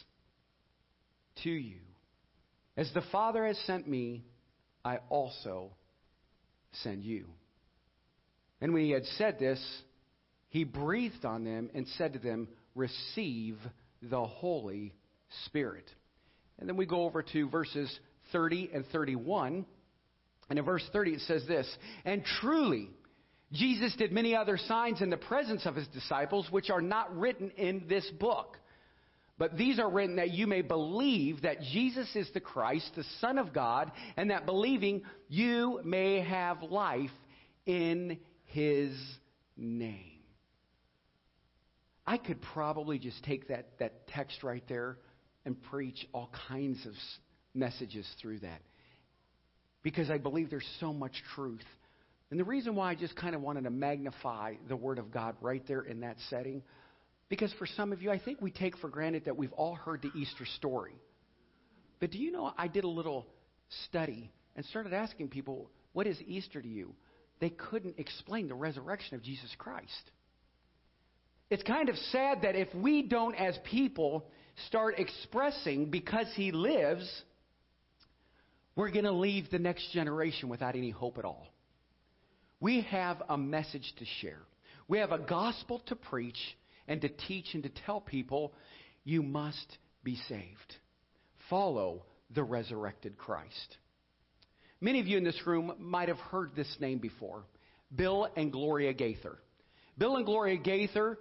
to 1.43 1.50
you. 1.50 1.79
As 2.76 2.91
the 2.93 3.03
Father 3.12 3.47
has 3.47 3.59
sent 3.67 3.88
me, 3.88 4.25
I 4.85 4.99
also 5.09 5.71
send 6.83 7.05
you. 7.05 7.26
And 8.61 8.73
when 8.73 8.85
he 8.85 8.91
had 8.91 9.05
said 9.19 9.38
this, 9.38 9.62
he 10.49 10.64
breathed 10.64 11.25
on 11.25 11.45
them 11.45 11.71
and 11.75 11.87
said 11.99 12.14
to 12.14 12.19
them, 12.19 12.49
Receive 12.75 13.59
the 14.03 14.25
Holy 14.25 14.95
Spirit. 15.47 15.88
And 16.59 16.69
then 16.69 16.76
we 16.76 16.87
go 16.87 17.03
over 17.05 17.23
to 17.23 17.49
verses 17.49 17.99
30 18.33 18.71
and 18.75 18.85
31. 18.87 19.67
And 20.50 20.59
in 20.59 20.64
verse 20.64 20.88
30 20.93 21.12
it 21.12 21.21
says 21.23 21.45
this 21.47 21.69
And 22.05 22.25
truly, 22.41 22.91
Jesus 23.53 23.95
did 23.97 24.12
many 24.12 24.35
other 24.35 24.59
signs 24.59 25.00
in 25.00 25.11
the 25.11 25.17
presence 25.17 25.67
of 25.67 25.76
his 25.76 25.87
disciples, 25.88 26.47
which 26.50 26.71
are 26.71 26.83
not 26.83 27.17
written 27.17 27.50
in 27.57 27.85
this 27.88 28.09
book. 28.19 28.57
But 29.37 29.57
these 29.57 29.79
are 29.81 29.91
written 29.91 30.17
that 30.17 30.31
you 30.31 30.47
may 30.47 30.62
believe 30.62 31.43
that 31.43 31.61
Jesus 31.61 32.09
is 32.14 32.31
the 32.33 32.41
Christ, 32.41 32.91
the 32.95 33.05
Son 33.21 33.38
of 33.38 33.53
God, 33.53 33.91
and 34.17 34.31
that 34.31 34.47
believing 34.47 35.03
you 35.29 35.81
may 35.85 36.21
have 36.21 36.62
life 36.62 37.11
in 37.67 38.19
his 38.47 38.93
name. 39.57 40.21
I 42.07 42.19
could 42.19 42.41
probably 42.41 42.99
just 42.99 43.25
take 43.25 43.49
that, 43.49 43.79
that 43.79 44.07
text 44.09 44.43
right 44.43 44.62
there 44.69 44.99
and 45.45 45.61
preach 45.64 46.07
all 46.12 46.31
kinds 46.49 46.85
of 46.87 46.93
messages 47.55 48.07
through 48.21 48.41
that 48.41 48.61
because 49.83 50.11
I 50.11 50.19
believe 50.19 50.50
there's 50.50 50.69
so 50.81 50.93
much 50.93 51.12
truth. 51.35 51.64
And 52.31 52.41
the 52.41 52.45
reason 52.45 52.75
why 52.75 52.91
I 52.91 52.95
just 52.95 53.14
kind 53.17 53.35
of 53.35 53.43
wanted 53.43 53.64
to 53.64 53.71
magnify 53.71 54.55
the 54.69 54.76
Word 54.76 54.99
of 54.99 55.12
God 55.12 55.37
right 55.41 55.62
there 55.69 55.83
in 55.83 56.00
that 56.00 56.17
setting, 56.31 56.62
because 57.28 57.52
for 57.54 57.66
some 57.66 57.93
of 57.93 58.02
you, 58.02 58.11
I 58.11 58.19
think 58.19 58.40
we 58.40 58.50
take 58.50 58.76
for 58.78 58.88
granted 58.88 59.25
that 59.25 59.37
we've 59.37 59.52
all 59.52 59.75
heard 59.75 60.02
the 60.02 60.11
Easter 60.19 60.45
story. 60.57 60.95
But 62.00 62.11
do 62.11 62.19
you 62.19 62.33
know, 62.33 62.52
I 62.57 62.69
did 62.69 62.85
a 62.85 62.88
little 62.88 63.26
study 63.87 64.31
and 64.57 64.64
started 64.66 64.93
asking 64.93 65.28
people, 65.28 65.71
what 65.93 66.07
is 66.07 66.21
Easter 66.26 66.61
to 66.61 66.69
you? 66.69 66.95
They 67.40 67.50
couldn't 67.50 67.99
explain 67.99 68.49
the 68.49 68.54
resurrection 68.54 69.16
of 69.16 69.23
Jesus 69.23 69.50
Christ. 69.59 70.11
It's 71.50 71.62
kind 71.62 71.88
of 71.88 71.97
sad 72.11 72.43
that 72.43 72.57
if 72.57 72.75
we 72.75 73.02
don't, 73.02 73.35
as 73.35 73.59
people, 73.64 74.26
start 74.66 74.99
expressing 74.99 75.90
because 75.90 76.26
he 76.35 76.52
lives, 76.52 77.09
we're 78.76 78.90
going 78.90 79.04
to 79.04 79.12
leave 79.12 79.50
the 79.50 79.59
next 79.59 79.93
generation 79.93 80.49
without 80.49 80.75
any 80.75 80.90
hope 80.90 81.19
at 81.19 81.25
all. 81.25 81.47
We 82.61 82.83
have 82.83 83.23
a 83.28 83.37
message 83.37 83.93
to 83.99 84.04
share. 84.21 84.40
We 84.88 84.99
have 84.99 85.12
a 85.12 85.19
gospel 85.19 85.81
to 85.87 85.97
preach 85.97 86.38
and 86.88 87.00
to 87.00 87.09
teach 87.09 87.55
and 87.55 87.62
to 87.62 87.71
tell 87.87 88.00
people 88.00 88.53
you 89.05 89.23
must 89.23 89.79
be 90.03 90.17
saved. 90.29 90.76
Follow 91.50 92.05
the 92.35 92.43
resurrected 92.43 93.17
Christ. 93.17 93.76
Many 94.81 95.00
of 95.00 95.07
you 95.07 95.17
in 95.17 95.25
this 95.25 95.47
room 95.47 95.73
might 95.79 96.09
have 96.09 96.19
heard 96.19 96.55
this 96.55 96.76
name 96.81 96.99
before 96.99 97.45
Bill 97.95 98.29
and 98.37 98.50
Gloria 98.50 98.93
Gaither. 98.93 99.38
Bill 99.97 100.17
and 100.17 100.26
Gloria 100.26 100.57
Gaither, 100.57 101.19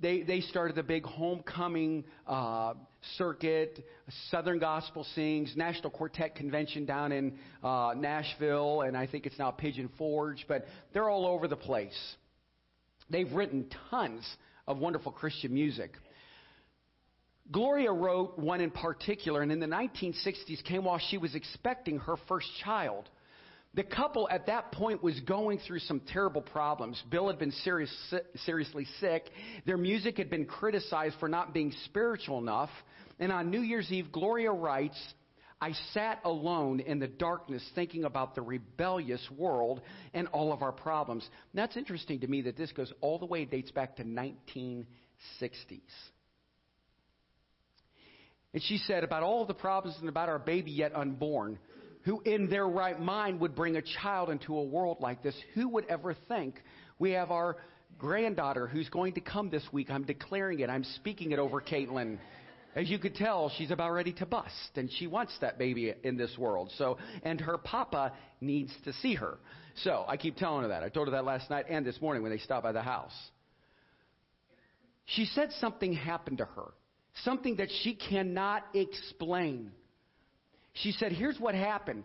they, 0.00 0.22
they 0.22 0.40
started 0.40 0.76
the 0.76 0.82
big 0.82 1.04
homecoming 1.04 2.04
uh, 2.26 2.74
circuit, 3.16 3.84
Southern 4.30 4.58
Gospel 4.58 5.06
Sings, 5.14 5.54
National 5.56 5.90
Quartet 5.90 6.34
Convention 6.34 6.84
down 6.84 7.12
in 7.12 7.38
uh, 7.62 7.94
Nashville, 7.96 8.82
and 8.82 8.96
I 8.96 9.06
think 9.06 9.26
it's 9.26 9.38
now 9.38 9.50
Pigeon 9.50 9.88
Forge, 9.96 10.44
but 10.48 10.66
they're 10.92 11.08
all 11.08 11.26
over 11.26 11.48
the 11.48 11.56
place. 11.56 11.98
They've 13.08 13.30
written 13.32 13.66
tons 13.90 14.24
of 14.66 14.78
wonderful 14.78 15.12
Christian 15.12 15.52
music. 15.52 15.92
Gloria 17.50 17.92
wrote 17.92 18.38
one 18.38 18.60
in 18.60 18.70
particular, 18.70 19.42
and 19.42 19.52
in 19.52 19.60
the 19.60 19.66
1960s 19.66 20.64
came 20.64 20.84
while 20.84 20.98
she 20.98 21.18
was 21.18 21.34
expecting 21.34 21.98
her 21.98 22.16
first 22.26 22.48
child. 22.64 23.08
The 23.74 23.82
couple 23.82 24.28
at 24.30 24.46
that 24.46 24.72
point 24.72 25.02
was 25.02 25.18
going 25.20 25.58
through 25.58 25.80
some 25.80 26.00
terrible 26.00 26.40
problems. 26.40 27.02
Bill 27.10 27.26
had 27.26 27.38
been 27.38 27.50
serious, 27.50 27.90
seriously 28.46 28.86
sick. 29.00 29.24
Their 29.66 29.76
music 29.76 30.16
had 30.16 30.30
been 30.30 30.46
criticized 30.46 31.16
for 31.18 31.28
not 31.28 31.52
being 31.52 31.72
spiritual 31.84 32.38
enough. 32.38 32.70
And 33.18 33.32
on 33.32 33.50
New 33.50 33.60
Year's 33.60 33.90
Eve, 33.90 34.12
Gloria 34.12 34.52
writes, 34.52 34.96
I 35.60 35.72
sat 35.92 36.20
alone 36.24 36.80
in 36.80 36.98
the 36.98 37.06
darkness 37.06 37.62
thinking 37.74 38.04
about 38.04 38.34
the 38.34 38.42
rebellious 38.42 39.26
world 39.36 39.80
and 40.12 40.28
all 40.28 40.52
of 40.52 40.62
our 40.62 40.72
problems. 40.72 41.22
And 41.52 41.58
that's 41.58 41.76
interesting 41.76 42.20
to 42.20 42.26
me 42.26 42.42
that 42.42 42.56
this 42.56 42.72
goes 42.72 42.92
all 43.00 43.18
the 43.18 43.26
way, 43.26 43.44
dates 43.44 43.70
back 43.70 43.96
to 43.96 44.04
1960s. 44.04 44.86
And 48.52 48.62
she 48.62 48.78
said 48.78 49.04
about 49.04 49.22
all 49.22 49.46
the 49.46 49.54
problems 49.54 49.96
and 50.00 50.08
about 50.08 50.28
our 50.28 50.38
baby 50.38 50.70
yet 50.70 50.94
unborn 50.94 51.58
who 52.04 52.20
in 52.20 52.48
their 52.48 52.68
right 52.68 53.00
mind 53.00 53.40
would 53.40 53.54
bring 53.54 53.76
a 53.76 53.82
child 54.02 54.30
into 54.30 54.56
a 54.56 54.62
world 54.62 54.98
like 55.00 55.22
this. 55.22 55.34
Who 55.54 55.68
would 55.70 55.86
ever 55.86 56.14
think? 56.28 56.62
We 56.98 57.12
have 57.12 57.30
our 57.30 57.56
granddaughter 57.98 58.66
who's 58.66 58.88
going 58.90 59.14
to 59.14 59.20
come 59.20 59.50
this 59.50 59.64
week. 59.72 59.90
I'm 59.90 60.04
declaring 60.04 60.60
it. 60.60 60.68
I'm 60.68 60.84
speaking 60.84 61.32
it 61.32 61.38
over 61.38 61.60
Caitlin. 61.60 62.18
As 62.74 62.90
you 62.90 62.98
could 62.98 63.14
tell, 63.14 63.50
she's 63.56 63.70
about 63.70 63.92
ready 63.92 64.12
to 64.14 64.26
bust, 64.26 64.70
and 64.76 64.90
she 64.98 65.06
wants 65.06 65.36
that 65.40 65.58
baby 65.58 65.94
in 66.02 66.16
this 66.16 66.36
world. 66.36 66.72
So, 66.76 66.98
and 67.22 67.40
her 67.40 67.56
papa 67.56 68.12
needs 68.40 68.72
to 68.84 68.92
see 68.94 69.14
her. 69.14 69.38
So, 69.82 70.04
I 70.08 70.16
keep 70.16 70.36
telling 70.36 70.62
her 70.62 70.68
that. 70.68 70.82
I 70.82 70.88
told 70.88 71.06
her 71.06 71.12
that 71.12 71.24
last 71.24 71.50
night 71.50 71.66
and 71.68 71.86
this 71.86 72.00
morning 72.00 72.22
when 72.22 72.32
they 72.32 72.38
stopped 72.38 72.64
by 72.64 72.72
the 72.72 72.82
house. 72.82 73.14
She 75.06 75.26
said 75.26 75.50
something 75.60 75.92
happened 75.92 76.38
to 76.38 76.46
her, 76.46 76.72
something 77.22 77.56
that 77.56 77.68
she 77.82 77.94
cannot 77.94 78.64
explain. 78.74 79.70
She 80.72 80.92
said, 80.92 81.12
Here's 81.12 81.38
what 81.38 81.54
happened. 81.54 82.04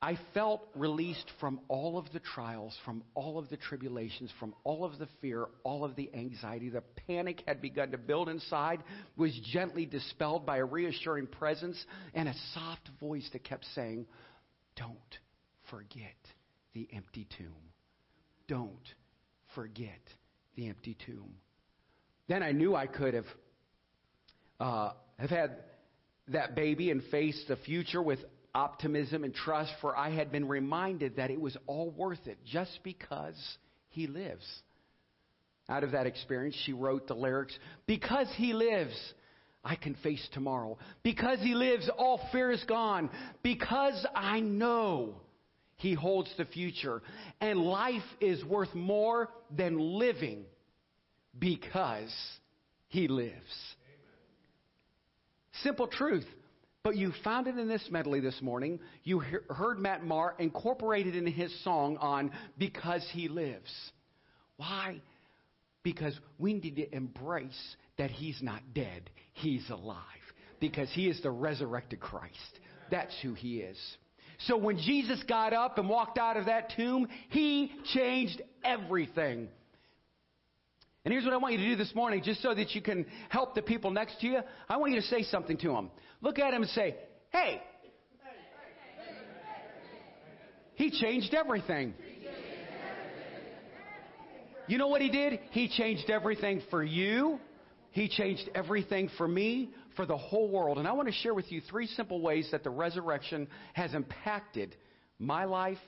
I 0.00 0.16
felt 0.32 0.62
released 0.76 1.28
from 1.40 1.58
all 1.66 1.98
of 1.98 2.06
the 2.12 2.20
trials, 2.20 2.76
from 2.84 3.02
all 3.14 3.36
of 3.36 3.48
the 3.48 3.56
tribulations, 3.56 4.30
from 4.38 4.54
all 4.62 4.84
of 4.84 4.96
the 4.98 5.08
fear, 5.20 5.46
all 5.64 5.84
of 5.84 5.96
the 5.96 6.08
anxiety. 6.14 6.68
The 6.68 6.84
panic 7.08 7.42
had 7.48 7.60
begun 7.60 7.90
to 7.90 7.98
build 7.98 8.28
inside, 8.28 8.84
was 9.16 9.36
gently 9.52 9.86
dispelled 9.86 10.46
by 10.46 10.58
a 10.58 10.64
reassuring 10.64 11.26
presence 11.26 11.84
and 12.14 12.28
a 12.28 12.34
soft 12.54 12.88
voice 13.00 13.28
that 13.32 13.42
kept 13.42 13.64
saying, 13.74 14.06
Don't 14.76 15.18
forget 15.68 16.14
the 16.74 16.88
empty 16.92 17.26
tomb. 17.36 17.72
Don't 18.46 18.94
forget 19.56 20.00
the 20.54 20.68
empty 20.68 20.96
tomb. 21.06 21.34
Then 22.28 22.44
I 22.44 22.52
knew 22.52 22.76
I 22.76 22.86
could 22.86 23.14
have, 23.14 23.26
uh, 24.60 24.92
have 25.18 25.30
had 25.30 25.56
that 26.28 26.54
baby 26.54 26.92
and 26.92 27.02
faced 27.10 27.48
the 27.48 27.56
future 27.56 28.02
with 28.02 28.20
optimism 28.54 29.24
and 29.24 29.34
trust, 29.34 29.72
for 29.80 29.96
I 29.96 30.10
had 30.10 30.32
been 30.32 30.48
reminded 30.48 31.16
that 31.16 31.30
it 31.30 31.40
was 31.40 31.56
all 31.66 31.90
worth 31.90 32.26
it 32.26 32.38
just 32.44 32.80
because 32.82 33.36
he 33.88 34.06
lives. 34.06 34.44
Out 35.68 35.84
of 35.84 35.92
that 35.92 36.06
experience, 36.06 36.56
she 36.64 36.72
wrote 36.72 37.06
the 37.06 37.14
lyrics 37.14 37.56
Because 37.86 38.28
he 38.36 38.52
lives, 38.52 38.96
I 39.64 39.76
can 39.76 39.94
face 39.96 40.26
tomorrow. 40.32 40.78
Because 41.02 41.40
he 41.40 41.54
lives, 41.54 41.90
all 41.98 42.20
fear 42.32 42.50
is 42.50 42.64
gone. 42.64 43.10
Because 43.42 44.06
I 44.14 44.40
know 44.40 45.14
he 45.76 45.94
holds 45.94 46.32
the 46.38 46.46
future. 46.46 47.02
And 47.40 47.58
life 47.60 48.02
is 48.20 48.44
worth 48.44 48.74
more 48.74 49.28
than 49.54 49.78
living 49.78 50.44
because 51.38 52.14
he 52.88 53.08
lives. 53.08 53.34
Simple 55.62 55.86
truth. 55.86 56.26
But 56.88 56.96
you 56.96 57.12
found 57.22 57.46
it 57.48 57.58
in 57.58 57.68
this 57.68 57.86
medley 57.90 58.18
this 58.18 58.40
morning. 58.40 58.80
You 59.04 59.18
heard 59.18 59.78
Matt 59.78 60.06
Maher 60.06 60.34
incorporated 60.38 61.14
in 61.14 61.26
his 61.26 61.54
song 61.62 61.98
on 61.98 62.30
Because 62.56 63.06
He 63.12 63.28
Lives. 63.28 63.70
Why? 64.56 65.02
Because 65.82 66.18
we 66.38 66.54
need 66.54 66.76
to 66.76 66.96
embrace 66.96 67.76
that 67.98 68.10
He's 68.10 68.40
not 68.40 68.62
dead, 68.72 69.10
He's 69.34 69.68
alive. 69.68 69.98
Because 70.60 70.88
He 70.94 71.10
is 71.10 71.20
the 71.20 71.30
resurrected 71.30 72.00
Christ. 72.00 72.58
That's 72.90 73.14
who 73.20 73.34
He 73.34 73.58
is. 73.58 73.76
So 74.46 74.56
when 74.56 74.78
Jesus 74.78 75.22
got 75.28 75.52
up 75.52 75.76
and 75.76 75.90
walked 75.90 76.16
out 76.16 76.38
of 76.38 76.46
that 76.46 76.72
tomb, 76.74 77.06
He 77.28 77.70
changed 77.92 78.40
everything. 78.64 79.48
And 81.04 81.12
here's 81.12 81.24
what 81.24 81.32
I 81.32 81.38
want 81.38 81.54
you 81.54 81.60
to 81.60 81.68
do 81.68 81.76
this 81.76 81.94
morning, 81.94 82.22
just 82.22 82.42
so 82.42 82.54
that 82.54 82.74
you 82.74 82.82
can 82.82 83.06
help 83.28 83.54
the 83.54 83.62
people 83.62 83.90
next 83.90 84.20
to 84.20 84.26
you. 84.26 84.40
I 84.68 84.76
want 84.78 84.92
you 84.92 85.00
to 85.00 85.06
say 85.06 85.22
something 85.22 85.56
to 85.58 85.68
them. 85.68 85.90
Look 86.20 86.38
at 86.38 86.52
him 86.52 86.62
and 86.62 86.70
say, 86.72 86.96
hey. 87.30 87.62
He 90.74 90.90
changed 90.90 91.34
everything. 91.34 91.94
You 94.68 94.78
know 94.78 94.88
what 94.88 95.00
he 95.00 95.10
did? 95.10 95.40
He 95.50 95.68
changed 95.68 96.10
everything 96.10 96.62
for 96.70 96.84
you. 96.84 97.40
He 97.90 98.08
changed 98.08 98.48
everything 98.54 99.10
for 99.16 99.26
me, 99.26 99.70
for 99.96 100.06
the 100.06 100.16
whole 100.16 100.48
world. 100.48 100.78
And 100.78 100.86
I 100.86 100.92
want 100.92 101.08
to 101.08 101.14
share 101.14 101.34
with 101.34 101.50
you 101.50 101.62
three 101.68 101.86
simple 101.86 102.20
ways 102.20 102.48
that 102.52 102.62
the 102.62 102.70
resurrection 102.70 103.48
has 103.72 103.94
impacted 103.94 104.76
my 105.18 105.46
life 105.46 105.78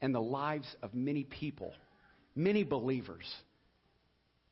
and 0.00 0.14
the 0.14 0.20
lives 0.20 0.66
of 0.82 0.94
many 0.94 1.24
people, 1.24 1.74
many 2.34 2.62
believers. 2.62 3.26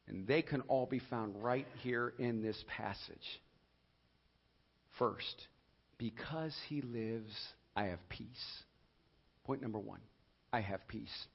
And 0.09 0.27
they 0.27 0.43
can 0.43 0.61
all 0.63 0.87
be 0.87 1.01
found 1.09 1.43
right 1.43 1.67
here 1.83 2.13
in 2.19 2.43
this 2.43 2.63
passage. 2.77 3.41
First, 4.99 5.49
because 5.99 6.55
he 6.69 6.83
lives, 6.83 7.33
I 7.77 7.85
have 7.87 8.09
peace. 8.09 8.29
Point 9.45 9.63
number 9.63 9.79
one 9.79 10.01
I 10.53 10.61
have 10.61 10.87
peace. 10.89 11.27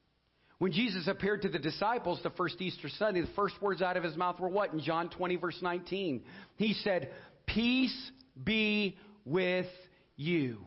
When 0.60 0.74
Jesus 0.74 1.08
appeared 1.08 1.44
to 1.44 1.50
the 1.50 1.60
disciples 1.60 2.20
the 2.22 2.32
first 2.32 2.62
Easter 2.62 2.90
Sunday, 2.90 3.22
the 3.22 3.28
first 3.36 3.62
words 3.62 3.82
out 3.82 3.96
of 3.96 4.04
his 4.04 4.18
mouth 4.18 4.40
were 4.40 4.50
what? 4.50 4.74
In 4.74 4.82
John 4.82 5.10
20, 5.10 5.38
verse 5.38 5.58
19. 5.62 6.22
He 6.58 6.74
said, 6.74 7.12
Peace 7.46 8.12
be 8.44 8.98
with 9.26 9.68
you. 10.18 10.60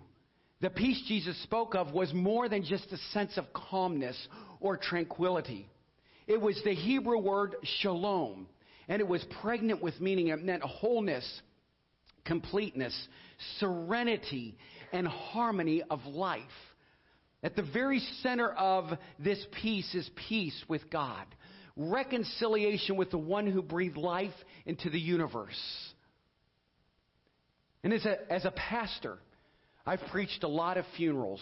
The 0.62 0.70
peace 0.70 1.02
Jesus 1.08 1.40
spoke 1.42 1.74
of 1.74 1.92
was 1.92 2.12
more 2.14 2.48
than 2.48 2.64
just 2.64 2.90
a 2.92 2.96
sense 3.12 3.36
of 3.36 3.52
calmness 3.52 4.16
or 4.60 4.76
tranquility. 4.76 5.68
It 6.26 6.40
was 6.40 6.58
the 6.64 6.74
Hebrew 6.74 7.18
word 7.18 7.56
shalom, 7.80 8.46
and 8.88 9.00
it 9.00 9.08
was 9.08 9.24
pregnant 9.42 9.82
with 9.82 10.00
meaning. 10.00 10.28
It 10.28 10.42
meant 10.42 10.62
wholeness, 10.62 11.42
completeness, 12.24 12.96
serenity, 13.58 14.56
and 14.92 15.06
harmony 15.06 15.82
of 15.90 16.04
life. 16.06 16.40
At 17.42 17.56
the 17.56 17.62
very 17.62 18.00
center 18.22 18.50
of 18.50 18.90
this 19.18 19.44
peace 19.60 19.94
is 19.94 20.08
peace 20.28 20.64
with 20.68 20.88
God, 20.90 21.26
reconciliation 21.76 22.96
with 22.96 23.10
the 23.10 23.18
one 23.18 23.46
who 23.46 23.62
breathed 23.62 23.96
life 23.96 24.34
into 24.64 24.90
the 24.90 25.00
universe. 25.00 25.58
And 27.82 27.92
as 27.92 28.04
a, 28.04 28.32
as 28.32 28.44
a 28.44 28.52
pastor, 28.52 29.18
I've 29.84 30.02
preached 30.12 30.44
a 30.44 30.48
lot 30.48 30.76
of 30.76 30.84
funerals. 30.96 31.40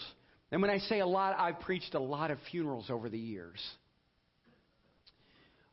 And 0.51 0.61
when 0.61 0.71
I 0.71 0.79
say 0.79 0.99
a 0.99 1.05
lot, 1.05 1.35
I've 1.37 1.59
preached 1.59 1.93
a 1.93 1.99
lot 1.99 2.31
of 2.31 2.39
funerals 2.49 2.89
over 2.89 3.09
the 3.09 3.19
years. 3.19 3.59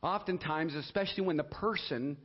Oftentimes, 0.03 0.75
especially 0.75 1.25
when 1.25 1.39
the 1.39 1.45
person 1.45 2.19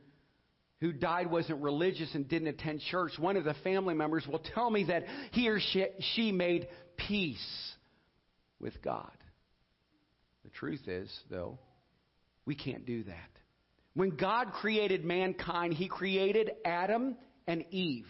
who 0.83 0.91
died 0.91 1.31
wasn't 1.31 1.61
religious 1.61 2.13
and 2.13 2.27
didn't 2.27 2.49
attend 2.49 2.81
church, 2.91 3.13
one 3.17 3.37
of 3.37 3.45
the 3.45 3.53
family 3.63 3.93
members 3.93 4.27
will 4.27 4.43
tell 4.53 4.69
me 4.69 4.83
that 4.83 5.05
he 5.31 5.47
or 5.47 5.57
she, 5.57 5.85
she 6.13 6.33
made 6.33 6.67
peace 6.97 7.71
with 8.59 8.73
God. 8.81 9.17
The 10.43 10.49
truth 10.49 10.85
is, 10.87 11.09
though, 11.29 11.57
we 12.45 12.53
can't 12.53 12.85
do 12.85 13.03
that. 13.03 13.29
When 13.93 14.17
God 14.17 14.51
created 14.51 15.05
mankind, 15.05 15.73
He 15.73 15.87
created 15.87 16.51
Adam 16.65 17.15
and 17.47 17.63
Eve. 17.71 18.07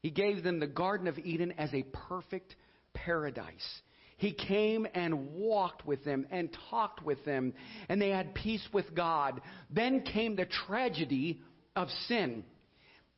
He 0.00 0.10
gave 0.10 0.42
them 0.42 0.58
the 0.58 0.66
Garden 0.66 1.06
of 1.06 1.18
Eden 1.18 1.52
as 1.58 1.68
a 1.74 1.82
perfect 2.08 2.56
paradise. 2.94 3.82
He 4.16 4.32
came 4.32 4.86
and 4.94 5.34
walked 5.34 5.86
with 5.86 6.04
them 6.04 6.26
and 6.30 6.48
talked 6.70 7.02
with 7.04 7.24
them, 7.24 7.52
and 7.88 8.00
they 8.00 8.08
had 8.08 8.34
peace 8.34 8.66
with 8.72 8.94
God. 8.94 9.40
Then 9.70 10.02
came 10.02 10.36
the 10.36 10.46
tragedy 10.46 11.42
of 11.74 11.88
sin, 12.08 12.44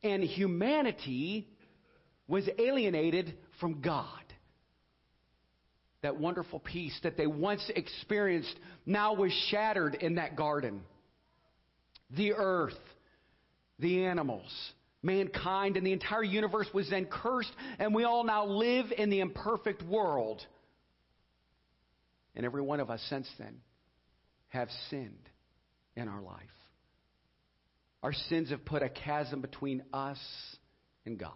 and 0.03 0.23
humanity 0.23 1.47
was 2.27 2.47
alienated 2.57 3.37
from 3.59 3.81
God. 3.81 4.05
that 6.01 6.17
wonderful 6.17 6.59
peace 6.59 6.97
that 7.03 7.17
they 7.17 7.27
once 7.27 7.69
experienced 7.75 8.55
now 8.85 9.13
was 9.13 9.31
shattered 9.49 9.95
in 9.95 10.15
that 10.15 10.35
garden. 10.35 10.81
The 12.11 12.33
earth, 12.33 12.79
the 13.79 14.05
animals, 14.05 14.49
mankind, 15.03 15.77
and 15.77 15.85
the 15.85 15.91
entire 15.91 16.23
universe 16.23 16.67
was 16.73 16.89
then 16.89 17.05
cursed, 17.05 17.51
and 17.79 17.93
we 17.93 18.03
all 18.05 18.23
now 18.23 18.45
live 18.45 18.87
in 18.97 19.09
the 19.09 19.19
imperfect 19.19 19.83
world. 19.83 20.41
And 22.35 22.45
every 22.45 22.61
one 22.61 22.79
of 22.79 22.89
us 22.89 23.01
since 23.09 23.27
then 23.37 23.57
have 24.49 24.69
sinned 24.89 25.29
in 25.95 26.07
our 26.07 26.21
life. 26.21 26.39
Our 28.01 28.13
sins 28.13 28.49
have 28.51 28.63
put 28.63 28.81
a 28.81 28.89
chasm 28.89 29.41
between 29.41 29.83
us 29.93 30.19
and 31.05 31.17
God. 31.17 31.33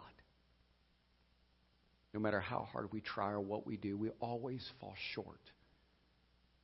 No 2.14 2.20
matter 2.20 2.40
how 2.40 2.68
hard 2.72 2.94
we 2.94 3.02
try 3.02 3.32
or 3.32 3.42
what 3.42 3.66
we 3.66 3.76
do, 3.76 3.98
we 3.98 4.10
always 4.20 4.66
fall 4.80 4.94
short. 5.14 5.42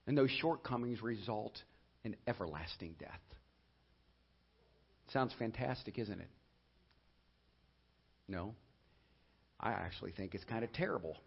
And 0.08 0.18
those 0.18 0.30
shortcomings 0.42 1.02
result 1.02 1.58
in 2.04 2.16
everlasting 2.28 2.96
death. 3.00 3.20
Sounds 5.12 5.34
fantastic, 5.38 5.98
isn't 5.98 6.20
it? 6.20 6.30
No. 8.28 8.54
I 9.60 9.72
actually 9.72 10.12
think 10.12 10.36
it's 10.36 10.44
kind 10.44 10.64
of 10.64 10.72
terrible. 10.72 11.18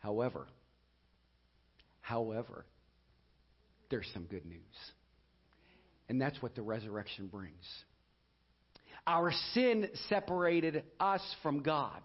However, 0.00 0.46
however, 2.00 2.66
there's 3.90 4.08
some 4.12 4.24
good 4.24 4.44
news. 4.44 4.60
And 6.08 6.20
that's 6.20 6.40
what 6.42 6.54
the 6.54 6.62
resurrection 6.62 7.28
brings. 7.28 7.64
Our 9.06 9.32
sin 9.54 9.88
separated 10.08 10.84
us 10.98 11.22
from 11.42 11.62
God. 11.62 12.00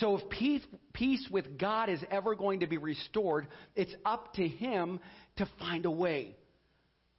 So 0.00 0.18
if 0.18 0.28
peace, 0.28 0.62
peace 0.92 1.26
with 1.30 1.58
God 1.58 1.88
is 1.88 2.00
ever 2.10 2.34
going 2.34 2.60
to 2.60 2.66
be 2.66 2.76
restored, 2.76 3.48
it's 3.74 3.94
up 4.04 4.34
to 4.34 4.46
Him 4.46 5.00
to 5.36 5.48
find 5.58 5.86
a 5.86 5.90
way. 5.90 6.36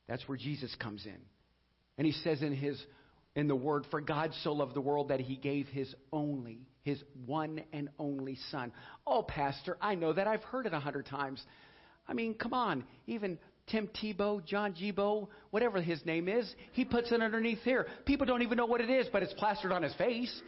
That's 0.07 0.27
where 0.27 0.37
Jesus 0.37 0.73
comes 0.79 1.05
in. 1.05 1.17
And 1.97 2.05
He 2.05 2.13
says 2.13 2.41
in 2.41 2.53
His 2.53 2.79
in 3.35 3.47
the 3.47 3.55
word, 3.55 3.85
for 3.89 4.01
God 4.01 4.33
so 4.43 4.53
loved 4.53 4.75
the 4.75 4.81
world 4.81 5.09
that 5.09 5.19
he 5.19 5.35
gave 5.35 5.67
his 5.67 5.93
only, 6.11 6.67
his 6.81 7.01
one 7.25 7.61
and 7.71 7.89
only 7.99 8.37
son. 8.51 8.71
Oh, 9.05 9.23
Pastor, 9.23 9.77
I 9.81 9.95
know 9.95 10.13
that. 10.13 10.27
I've 10.27 10.43
heard 10.43 10.65
it 10.65 10.73
a 10.73 10.79
hundred 10.79 11.05
times. 11.05 11.41
I 12.09 12.13
mean, 12.13 12.33
come 12.33 12.53
on. 12.53 12.83
Even 13.05 13.37
Tim 13.67 13.87
Tebow, 14.01 14.43
John 14.43 14.73
Gibo, 14.73 15.27
whatever 15.51 15.79
his 15.79 16.03
name 16.05 16.27
is, 16.27 16.51
he 16.71 16.83
puts 16.83 17.11
it 17.11 17.21
underneath 17.21 17.61
here. 17.63 17.85
People 18.05 18.25
don't 18.25 18.41
even 18.41 18.57
know 18.57 18.65
what 18.65 18.81
it 18.81 18.89
is, 18.89 19.07
but 19.13 19.21
it's 19.21 19.33
plastered 19.33 19.71
on 19.71 19.83
his 19.83 19.93
face. 19.93 20.41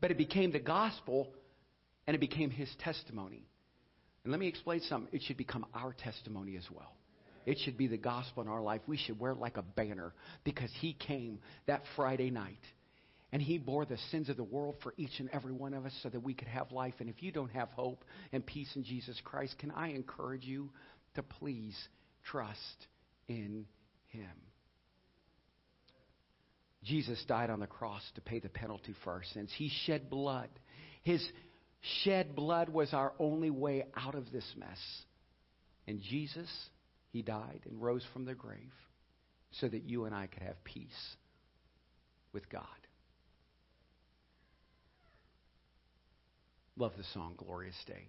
But 0.00 0.10
it 0.10 0.16
became 0.16 0.50
the 0.50 0.58
gospel 0.58 1.28
and 2.06 2.14
it 2.14 2.18
became 2.18 2.50
his 2.50 2.70
testimony. 2.80 3.46
And 4.24 4.30
let 4.30 4.40
me 4.40 4.48
explain 4.48 4.80
something. 4.80 5.10
It 5.12 5.22
should 5.26 5.36
become 5.36 5.66
our 5.74 5.92
testimony 5.92 6.56
as 6.56 6.64
well. 6.74 6.92
It 7.44 7.58
should 7.62 7.76
be 7.76 7.86
the 7.86 7.98
gospel 7.98 8.42
in 8.42 8.48
our 8.48 8.62
life. 8.62 8.80
We 8.86 8.96
should 8.96 9.18
wear 9.18 9.32
it 9.32 9.38
like 9.38 9.58
a 9.58 9.62
banner 9.62 10.14
because 10.44 10.70
he 10.80 10.94
came 10.94 11.40
that 11.66 11.82
Friday 11.96 12.30
night 12.30 12.60
and 13.32 13.40
he 13.40 13.58
bore 13.58 13.84
the 13.84 13.98
sins 14.10 14.28
of 14.28 14.36
the 14.36 14.44
world 14.44 14.76
for 14.82 14.92
each 14.96 15.20
and 15.20 15.30
every 15.32 15.52
one 15.52 15.74
of 15.74 15.86
us 15.86 15.92
so 16.02 16.08
that 16.08 16.20
we 16.20 16.34
could 16.34 16.48
have 16.48 16.72
life. 16.72 16.94
And 16.98 17.08
if 17.08 17.22
you 17.22 17.30
don't 17.30 17.50
have 17.52 17.68
hope 17.70 18.04
and 18.32 18.44
peace 18.44 18.70
in 18.74 18.84
Jesus 18.84 19.20
Christ, 19.24 19.56
can 19.58 19.70
I 19.70 19.90
encourage 19.90 20.44
you 20.44 20.70
to 21.14 21.22
please 21.22 21.76
trust 22.24 22.86
in 23.28 23.66
him? 24.08 24.30
Jesus 26.82 27.22
died 27.28 27.50
on 27.50 27.60
the 27.60 27.66
cross 27.66 28.02
to 28.14 28.20
pay 28.20 28.40
the 28.40 28.48
penalty 28.48 28.94
for 29.04 29.12
our 29.12 29.22
sins. 29.34 29.50
He 29.56 29.70
shed 29.84 30.10
blood. 30.10 30.48
His 31.02 31.24
shed 32.02 32.34
blood 32.34 32.68
was 32.68 32.92
our 32.92 33.12
only 33.18 33.50
way 33.50 33.84
out 33.96 34.14
of 34.14 34.32
this 34.32 34.50
mess. 34.56 34.78
And 35.86 36.00
Jesus, 36.00 36.48
He 37.12 37.22
died 37.22 37.60
and 37.68 37.80
rose 37.82 38.04
from 38.12 38.24
the 38.24 38.34
grave 38.34 38.72
so 39.52 39.68
that 39.68 39.84
you 39.84 40.04
and 40.04 40.14
I 40.14 40.26
could 40.26 40.42
have 40.42 40.62
peace 40.64 41.16
with 42.32 42.48
God. 42.48 42.64
Love 46.80 46.92
the 46.96 47.04
song 47.12 47.34
Glorious 47.36 47.76
Day. 47.86 48.08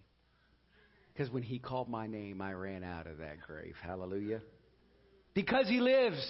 Because 1.12 1.30
when 1.30 1.44
He 1.44 1.60
called 1.60 1.90
my 1.90 2.08
name, 2.08 2.42
I 2.42 2.54
ran 2.54 2.86
out 2.86 3.06
of 3.06 3.18
that 3.18 3.42
grave. 3.46 3.76
Hallelujah. 3.84 4.40
Because 5.34 5.68
He 5.68 5.82
lives. 5.82 6.26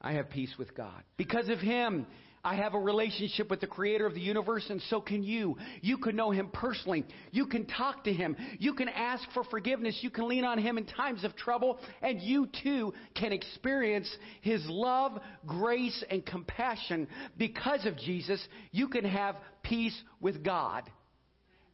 I 0.00 0.12
have 0.12 0.30
peace 0.30 0.54
with 0.58 0.74
God. 0.74 1.02
Because 1.18 1.50
of 1.50 1.58
Him, 1.58 2.06
I 2.42 2.54
have 2.54 2.72
a 2.72 2.78
relationship 2.78 3.50
with 3.50 3.60
the 3.60 3.66
creator 3.66 4.06
of 4.06 4.14
the 4.14 4.20
universe, 4.20 4.64
and 4.70 4.80
so 4.88 5.02
can 5.02 5.22
you. 5.22 5.58
You 5.82 5.98
can 5.98 6.16
know 6.16 6.30
him 6.30 6.48
personally. 6.52 7.04
You 7.32 7.46
can 7.46 7.66
talk 7.66 8.04
to 8.04 8.12
him. 8.12 8.36
You 8.58 8.72
can 8.72 8.88
ask 8.88 9.28
for 9.34 9.42
forgiveness. 9.44 9.98
You 10.00 10.10
can 10.10 10.28
lean 10.28 10.44
on 10.44 10.58
him 10.58 10.78
in 10.78 10.86
times 10.86 11.24
of 11.24 11.34
trouble, 11.34 11.80
and 12.02 12.22
you 12.22 12.48
too 12.62 12.94
can 13.14 13.32
experience 13.32 14.08
his 14.42 14.64
love, 14.68 15.18
grace, 15.44 16.04
and 16.08 16.24
compassion. 16.24 17.08
Because 17.36 17.84
of 17.84 17.98
Jesus, 17.98 18.40
you 18.70 18.88
can 18.88 19.04
have 19.04 19.34
peace 19.64 20.00
with 20.20 20.44
God. 20.44 20.88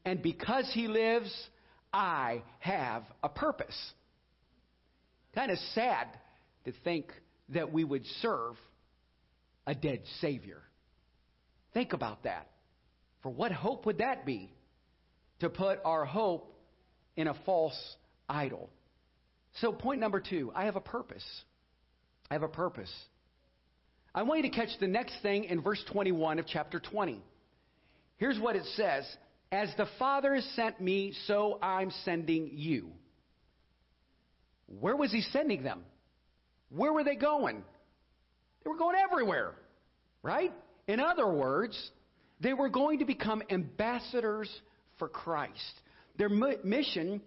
And 0.05 0.23
because 0.23 0.71
he 0.73 0.89
lives, 0.89 1.33
I 1.93 2.43
have 2.61 3.05
a 3.23 3.29
purpose. 3.29 3.77
Kind 5.35 5.51
of 5.51 5.59
sad 5.75 6.09
to 6.65 6.73
think 6.85 7.07
that 7.51 7.73
we 7.73 7.85
would 7.85 8.05
serve 8.21 8.57
a 9.67 9.75
dead 9.75 10.03
Savior. 10.21 10.61
Think 11.75 11.93
about 11.93 12.25
that. 12.25 12.49
For 13.23 13.31
what 13.31 13.53
hope 13.53 13.87
would 13.87 13.99
that 13.99 14.27
be? 14.27 14.53
To 15.41 15.49
put 15.49 15.81
our 15.85 16.05
hope 16.05 16.53
in 17.17 17.29
a 17.29 17.35
false 17.47 17.79
idol. 18.29 18.71
So, 19.61 19.73
point 19.73 20.01
number 20.01 20.21
two 20.21 20.53
I 20.55 20.65
have 20.65 20.77
a 20.77 20.81
purpose. 20.81 21.25
I 22.31 22.35
have 22.35 22.43
a 22.43 22.49
purpose. 22.49 22.93
I 24.15 24.23
want 24.23 24.45
you 24.45 24.51
to 24.51 24.57
catch 24.57 24.71
the 24.79 24.87
next 24.87 25.15
thing 25.23 25.45
in 25.45 25.63
verse 25.63 25.83
21 25.91 26.39
of 26.39 26.47
chapter 26.47 26.81
20. 26.81 27.23
Here's 28.19 28.39
what 28.39 28.57
it 28.57 28.65
says 28.77 29.05
As 29.53 29.69
the 29.77 29.87
Father 29.99 30.35
has 30.35 30.45
sent 30.57 30.81
me, 30.81 31.13
so 31.27 31.59
I'm 31.61 31.93
sending 32.05 32.51
you. 32.55 32.89
Where 34.81 34.97
was 34.97 35.13
he 35.13 35.21
sending 35.21 35.63
them? 35.63 35.85
Where 36.71 36.91
were 36.91 37.05
they 37.05 37.17
going? 37.17 37.63
They 38.65 38.71
were 38.71 38.79
going 38.79 38.97
everywhere, 38.97 39.53
right? 40.23 40.53
In 40.89 41.01
other 41.01 41.31
words, 41.31 41.91
they 42.41 42.55
were 42.55 42.71
going 42.71 43.01
to 43.01 43.05
become 43.05 43.43
ambassadors 43.51 44.49
for 44.99 45.09
Christ. 45.09 45.81
Their 46.17 46.31
mission, 46.31 47.21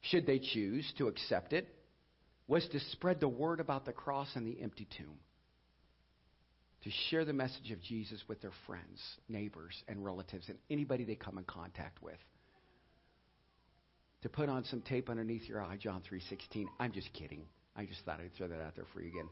should 0.00 0.26
they 0.26 0.38
choose 0.38 0.90
to 0.98 1.08
accept 1.08 1.52
it, 1.52 1.66
was 2.46 2.64
to 2.68 2.78
spread 2.92 3.18
the 3.18 3.28
word 3.28 3.58
about 3.58 3.84
the 3.84 3.92
cross 3.92 4.28
and 4.36 4.46
the 4.46 4.62
empty 4.62 4.86
tomb. 4.96 5.18
To 6.84 6.90
share 7.08 7.24
the 7.24 7.32
message 7.32 7.70
of 7.70 7.82
Jesus 7.82 8.22
with 8.28 8.42
their 8.42 8.52
friends, 8.66 9.00
neighbors, 9.28 9.74
and 9.88 10.04
relatives, 10.04 10.50
and 10.50 10.58
anybody 10.68 11.04
they 11.04 11.14
come 11.14 11.38
in 11.38 11.44
contact 11.44 12.02
with. 12.02 12.18
To 14.22 14.28
put 14.28 14.50
on 14.50 14.64
some 14.64 14.82
tape 14.82 15.08
underneath 15.08 15.48
your 15.48 15.62
eye, 15.62 15.78
John 15.80 16.02
3.16. 16.10 16.66
I'm 16.78 16.92
just 16.92 17.10
kidding. 17.14 17.42
I 17.74 17.86
just 17.86 18.04
thought 18.04 18.20
I'd 18.20 18.34
throw 18.36 18.48
that 18.48 18.60
out 18.60 18.76
there 18.76 18.84
for 18.92 19.00
you 19.00 19.08
again. 19.08 19.28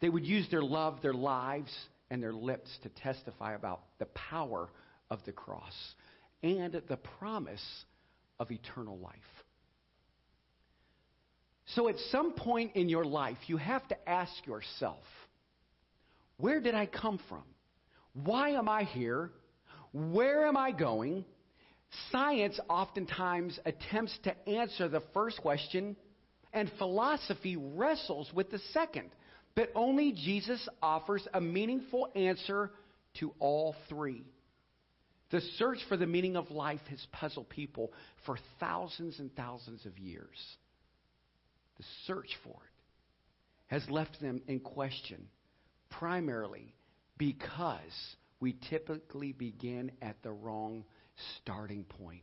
They 0.00 0.08
would 0.08 0.24
use 0.24 0.46
their 0.48 0.62
love, 0.62 1.02
their 1.02 1.12
lives, 1.12 1.74
and 2.10 2.22
their 2.22 2.32
lips 2.32 2.70
to 2.84 2.88
testify 2.88 3.54
about 3.54 3.80
the 3.98 4.06
power 4.06 4.68
of 5.10 5.18
the 5.26 5.32
cross 5.32 5.74
and 6.44 6.80
the 6.88 6.96
promise 7.18 7.84
of 8.38 8.52
eternal 8.52 8.98
life. 8.98 9.14
So, 11.74 11.88
at 11.88 11.96
some 12.12 12.32
point 12.32 12.76
in 12.76 12.88
your 12.88 13.04
life, 13.04 13.38
you 13.48 13.56
have 13.56 13.86
to 13.88 14.08
ask 14.08 14.46
yourself 14.46 15.02
where 16.38 16.60
did 16.60 16.74
I 16.74 16.86
come 16.86 17.18
from? 17.28 17.42
Why 18.12 18.50
am 18.50 18.68
I 18.68 18.84
here? 18.84 19.30
Where 19.92 20.46
am 20.46 20.56
I 20.56 20.72
going? 20.72 21.24
Science 22.10 22.58
oftentimes 22.68 23.58
attempts 23.64 24.16
to 24.24 24.48
answer 24.48 24.88
the 24.88 25.02
first 25.14 25.40
question, 25.40 25.96
and 26.52 26.70
philosophy 26.78 27.56
wrestles 27.56 28.30
with 28.34 28.50
the 28.50 28.58
second. 28.72 29.10
But 29.54 29.70
only 29.74 30.12
Jesus 30.12 30.68
offers 30.82 31.26
a 31.32 31.40
meaningful 31.40 32.10
answer 32.14 32.70
to 33.20 33.32
all 33.38 33.74
three. 33.88 34.24
The 35.30 35.40
search 35.58 35.78
for 35.88 35.96
the 35.96 36.06
meaning 36.06 36.36
of 36.36 36.50
life 36.50 36.80
has 36.90 37.04
puzzled 37.12 37.48
people 37.48 37.92
for 38.24 38.38
thousands 38.60 39.18
and 39.18 39.34
thousands 39.34 39.84
of 39.86 39.98
years. 39.98 40.36
The 41.78 41.84
search 42.06 42.30
for 42.44 42.50
it 42.50 43.74
has 43.74 43.88
left 43.90 44.20
them 44.20 44.40
in 44.46 44.60
question, 44.60 45.26
primarily 45.90 46.74
because 47.18 47.80
we 48.40 48.56
typically 48.70 49.32
begin 49.32 49.92
at 50.02 50.22
the 50.22 50.30
wrong 50.30 50.84
starting 51.40 51.84
point 51.84 52.22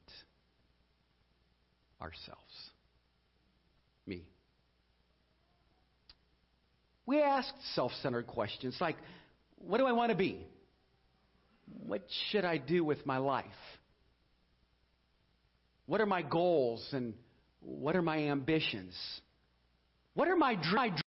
ourselves. 2.01 2.39
Me. 4.05 4.23
We 7.05 7.21
ask 7.21 7.49
self 7.73 7.91
centered 8.01 8.27
questions 8.27 8.77
like, 8.79 8.97
What 9.57 9.77
do 9.77 9.85
I 9.85 9.93
want 9.93 10.11
to 10.11 10.17
be? 10.17 10.45
What 11.85 12.03
should 12.29 12.45
I 12.45 12.57
do 12.57 12.83
with 12.83 13.05
my 13.05 13.17
life? 13.17 13.45
What 15.85 16.01
are 16.01 16.05
my 16.05 16.21
goals 16.21 16.85
and 16.91 17.13
what 17.59 17.95
are 17.95 18.01
my 18.01 18.29
ambitions? 18.29 18.95
What 20.13 20.27
are 20.27 20.35
my 20.35 20.55
dreams? 20.55 21.02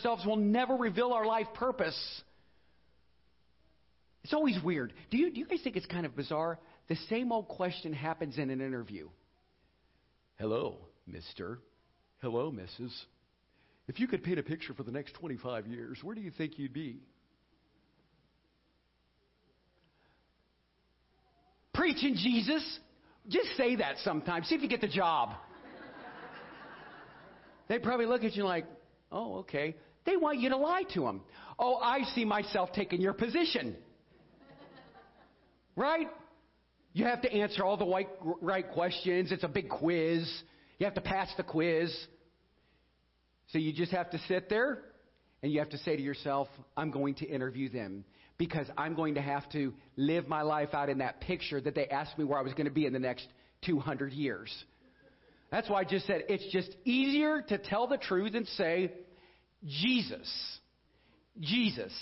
Ourselves 0.00 0.24
will 0.24 0.36
never 0.36 0.76
reveal 0.76 1.12
our 1.12 1.26
life 1.26 1.46
purpose. 1.52 2.22
It's 4.24 4.32
always 4.32 4.56
weird. 4.64 4.94
Do 5.10 5.18
you, 5.18 5.30
do 5.30 5.38
you 5.38 5.46
guys 5.46 5.60
think 5.62 5.76
it's 5.76 5.84
kind 5.84 6.06
of 6.06 6.16
bizarre? 6.16 6.58
The 6.88 6.96
same 7.10 7.32
old 7.32 7.48
question 7.48 7.92
happens 7.92 8.38
in 8.38 8.48
an 8.48 8.62
interview. 8.62 9.10
Hello, 10.38 10.78
mister. 11.06 11.58
Hello, 12.22 12.50
Mrs. 12.50 12.90
If 13.88 14.00
you 14.00 14.08
could 14.08 14.22
paint 14.22 14.38
a 14.38 14.42
picture 14.42 14.72
for 14.72 14.84
the 14.84 14.90
next 14.90 15.16
25 15.16 15.66
years, 15.66 15.98
where 16.02 16.14
do 16.14 16.22
you 16.22 16.30
think 16.30 16.58
you'd 16.58 16.72
be? 16.72 17.00
Preaching 21.74 22.14
Jesus. 22.16 22.78
Just 23.28 23.48
say 23.58 23.76
that 23.76 23.96
sometimes. 24.02 24.48
See 24.48 24.54
if 24.54 24.62
you 24.62 24.68
get 24.68 24.80
the 24.80 24.88
job. 24.88 25.34
they 27.68 27.78
probably 27.78 28.06
look 28.06 28.24
at 28.24 28.34
you 28.34 28.44
like, 28.44 28.64
oh, 29.12 29.40
okay. 29.40 29.76
They 30.06 30.16
want 30.16 30.38
you 30.38 30.50
to 30.50 30.56
lie 30.56 30.84
to 30.94 31.02
them. 31.02 31.22
Oh, 31.58 31.76
I 31.76 32.04
see 32.14 32.24
myself 32.24 32.72
taking 32.72 33.00
your 33.00 33.12
position. 33.12 33.76
right? 35.76 36.08
You 36.92 37.04
have 37.04 37.22
to 37.22 37.32
answer 37.32 37.64
all 37.64 37.76
the 37.76 37.86
right, 37.86 38.08
right 38.40 38.68
questions. 38.72 39.30
It's 39.30 39.44
a 39.44 39.48
big 39.48 39.68
quiz. 39.68 40.28
You 40.78 40.86
have 40.86 40.94
to 40.94 41.00
pass 41.00 41.28
the 41.36 41.42
quiz. 41.42 41.94
So 43.48 43.58
you 43.58 43.72
just 43.72 43.92
have 43.92 44.10
to 44.10 44.18
sit 44.26 44.48
there 44.48 44.82
and 45.42 45.52
you 45.52 45.58
have 45.58 45.70
to 45.70 45.78
say 45.78 45.96
to 45.96 46.02
yourself, 46.02 46.48
I'm 46.76 46.90
going 46.90 47.14
to 47.16 47.26
interview 47.26 47.68
them 47.68 48.04
because 48.38 48.66
I'm 48.76 48.94
going 48.94 49.14
to 49.14 49.22
have 49.22 49.48
to 49.50 49.74
live 49.96 50.28
my 50.28 50.42
life 50.42 50.72
out 50.72 50.88
in 50.88 50.98
that 50.98 51.20
picture 51.20 51.60
that 51.60 51.74
they 51.74 51.86
asked 51.86 52.18
me 52.18 52.24
where 52.24 52.38
I 52.38 52.42
was 52.42 52.54
going 52.54 52.66
to 52.66 52.72
be 52.72 52.86
in 52.86 52.92
the 52.92 52.98
next 52.98 53.26
200 53.66 54.12
years. 54.12 54.50
That's 55.50 55.68
why 55.68 55.80
I 55.80 55.84
just 55.84 56.06
said 56.06 56.24
it's 56.28 56.46
just 56.52 56.74
easier 56.84 57.42
to 57.48 57.58
tell 57.58 57.86
the 57.86 57.98
truth 57.98 58.34
and 58.34 58.46
say, 58.48 58.92
Jesus. 59.66 60.58
Jesus. 61.38 61.92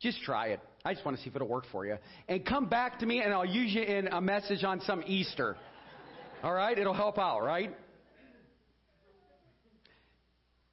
Just 0.00 0.22
try 0.22 0.48
it. 0.48 0.60
I 0.84 0.94
just 0.94 1.04
want 1.04 1.16
to 1.16 1.22
see 1.22 1.30
if 1.30 1.36
it'll 1.36 1.48
work 1.48 1.64
for 1.72 1.84
you. 1.84 1.96
And 2.28 2.44
come 2.44 2.66
back 2.66 3.00
to 3.00 3.06
me 3.06 3.20
and 3.20 3.32
I'll 3.32 3.44
use 3.44 3.72
you 3.72 3.82
in 3.82 4.08
a 4.08 4.20
message 4.20 4.64
on 4.64 4.80
some 4.82 5.02
Easter. 5.06 5.56
All 6.42 6.54
right? 6.54 6.78
It'll 6.78 6.94
help 6.94 7.18
out, 7.18 7.42
right? 7.42 7.76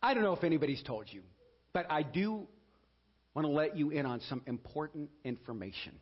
I 0.01 0.13
don't 0.13 0.23
know 0.23 0.33
if 0.33 0.43
anybody's 0.43 0.83
told 0.83 1.05
you, 1.09 1.23
but 1.73 1.87
I 1.89 2.03
do 2.03 2.47
want 3.33 3.47
to 3.47 3.51
let 3.51 3.75
you 3.75 3.89
in 3.89 4.05
on 4.05 4.21
some 4.29 4.43
important 4.45 5.09
information. 5.23 5.93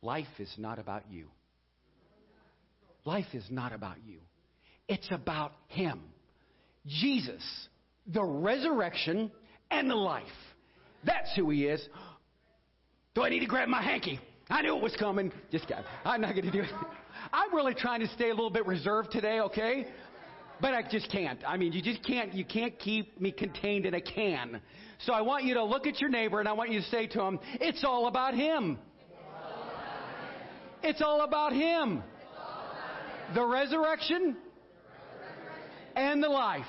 Life 0.00 0.26
is 0.38 0.52
not 0.56 0.78
about 0.78 1.04
you. 1.10 1.28
Life 3.04 3.26
is 3.34 3.44
not 3.50 3.72
about 3.72 3.96
you. 4.06 4.20
It's 4.88 5.08
about 5.10 5.52
Him. 5.68 6.00
Jesus, 6.86 7.42
the 8.06 8.22
resurrection 8.22 9.30
and 9.70 9.90
the 9.90 9.94
life. 9.94 10.24
That's 11.04 11.34
who 11.36 11.50
He 11.50 11.66
is. 11.66 11.86
Do 13.14 13.22
I 13.22 13.28
need 13.28 13.40
to 13.40 13.46
grab 13.46 13.68
my 13.68 13.82
hanky? 13.82 14.20
I 14.50 14.62
knew 14.62 14.76
it 14.76 14.82
was 14.82 14.96
coming. 14.96 15.32
Just 15.50 15.66
kidding. 15.66 15.84
I'm 16.04 16.20
not 16.20 16.34
going 16.34 16.46
to 16.46 16.50
do 16.50 16.60
it. 16.60 16.70
I'm 17.32 17.54
really 17.54 17.74
trying 17.74 18.00
to 18.00 18.08
stay 18.08 18.30
a 18.30 18.34
little 18.34 18.50
bit 18.50 18.66
reserved 18.66 19.12
today, 19.12 19.40
okay? 19.40 19.86
But 20.60 20.74
I 20.74 20.82
just 20.82 21.10
can't. 21.10 21.40
I 21.46 21.56
mean, 21.56 21.72
you 21.72 21.82
just 21.82 22.04
can't, 22.04 22.34
you 22.34 22.44
can't 22.44 22.78
keep 22.78 23.20
me 23.20 23.32
contained 23.32 23.86
in 23.86 23.94
a 23.94 24.00
can. 24.00 24.60
So 25.00 25.12
I 25.12 25.20
want 25.20 25.44
you 25.44 25.54
to 25.54 25.64
look 25.64 25.86
at 25.86 26.00
your 26.00 26.10
neighbor 26.10 26.38
and 26.40 26.48
I 26.48 26.52
want 26.52 26.70
you 26.70 26.80
to 26.80 26.86
say 26.86 27.06
to 27.08 27.22
him, 27.22 27.38
it's 27.60 27.84
all 27.84 28.06
about 28.06 28.34
him. 28.34 28.78
It's 30.82 31.00
all 31.00 31.22
about 31.22 31.52
him. 31.52 32.02
The 33.34 33.44
resurrection 33.44 34.36
and 35.96 36.22
the 36.22 36.28
life. 36.28 36.66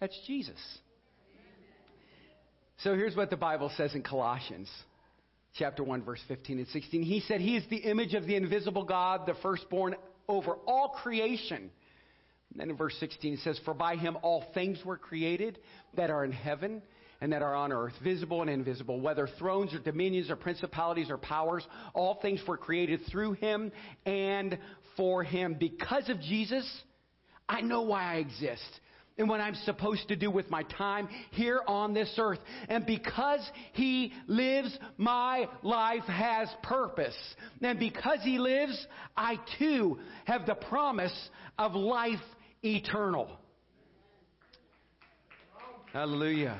That's 0.00 0.18
Jesus. 0.26 0.58
So 2.78 2.94
here's 2.94 3.16
what 3.16 3.30
the 3.30 3.36
Bible 3.36 3.70
says 3.76 3.94
in 3.94 4.02
Colossians 4.02 4.68
chapter 5.56 5.84
1 5.84 6.02
verse 6.02 6.20
15 6.28 6.58
and 6.58 6.68
16. 6.68 7.02
He 7.02 7.20
said 7.20 7.40
he 7.40 7.56
is 7.56 7.64
the 7.70 7.76
image 7.76 8.14
of 8.14 8.26
the 8.26 8.34
invisible 8.34 8.84
God, 8.84 9.26
the 9.26 9.34
firstborn 9.42 9.94
over 10.28 10.54
all 10.66 10.96
creation. 11.02 11.70
And 12.50 12.60
then 12.60 12.70
in 12.70 12.76
verse 12.76 12.94
16 13.00 13.34
it 13.34 13.40
says, 13.40 13.60
For 13.64 13.74
by 13.74 13.96
him 13.96 14.16
all 14.22 14.44
things 14.54 14.78
were 14.84 14.96
created 14.96 15.58
that 15.96 16.10
are 16.10 16.24
in 16.24 16.32
heaven 16.32 16.82
and 17.20 17.32
that 17.32 17.42
are 17.42 17.54
on 17.54 17.72
earth, 17.72 17.94
visible 18.02 18.42
and 18.42 18.50
invisible, 18.50 19.00
whether 19.00 19.28
thrones 19.38 19.72
or 19.72 19.78
dominions 19.78 20.28
or 20.28 20.36
principalities 20.36 21.10
or 21.10 21.16
powers, 21.16 21.66
all 21.94 22.18
things 22.20 22.40
were 22.46 22.56
created 22.56 23.00
through 23.10 23.32
him 23.32 23.72
and 24.04 24.58
for 24.96 25.22
him. 25.22 25.56
Because 25.58 26.08
of 26.08 26.20
Jesus, 26.20 26.68
I 27.48 27.60
know 27.60 27.82
why 27.82 28.02
I 28.02 28.16
exist 28.16 28.80
and 29.16 29.28
what 29.28 29.40
I'm 29.40 29.54
supposed 29.54 30.08
to 30.08 30.16
do 30.16 30.30
with 30.30 30.50
my 30.50 30.64
time 30.64 31.08
here 31.30 31.60
on 31.66 31.94
this 31.94 32.12
earth. 32.18 32.40
And 32.68 32.84
because 32.84 33.40
He 33.72 34.12
lives, 34.26 34.76
my 34.96 35.48
life 35.62 36.04
has 36.04 36.48
purpose. 36.62 37.16
And 37.62 37.78
because 37.78 38.18
He 38.22 38.38
lives, 38.38 38.86
I 39.16 39.38
too 39.58 39.98
have 40.24 40.46
the 40.46 40.54
promise 40.54 41.30
of 41.58 41.74
life 41.74 42.20
eternal. 42.62 43.28
Hallelujah. 45.92 46.58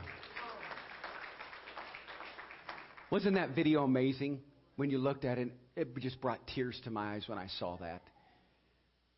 Wasn't 3.10 3.34
that 3.34 3.50
video 3.54 3.82
amazing 3.82 4.40
when 4.76 4.90
you 4.90 4.98
looked 4.98 5.24
at 5.24 5.38
it? 5.38 5.50
It 5.76 5.96
just 5.98 6.20
brought 6.20 6.38
tears 6.54 6.80
to 6.84 6.90
my 6.90 7.14
eyes 7.14 7.24
when 7.26 7.38
I 7.38 7.48
saw 7.58 7.76
that. 7.78 8.02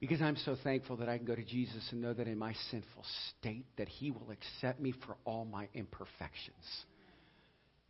Because 0.01 0.21
I'm 0.21 0.37
so 0.37 0.57
thankful 0.63 0.97
that 0.99 1.09
I 1.09 1.17
can 1.17 1.27
go 1.27 1.35
to 1.35 1.45
Jesus 1.45 1.89
and 1.91 2.03
know 2.03 2.13
that 2.13 2.29
in 2.29 2.39
my 2.39 2.55
sinful 2.71 3.05
state 3.39 3.67
that 3.79 3.89
he 3.89 4.11
will 4.11 4.31
accept 4.31 4.81
me 4.81 4.93
for 5.07 5.17
all 5.25 5.45
my 5.45 5.69
imperfections. 5.75 6.85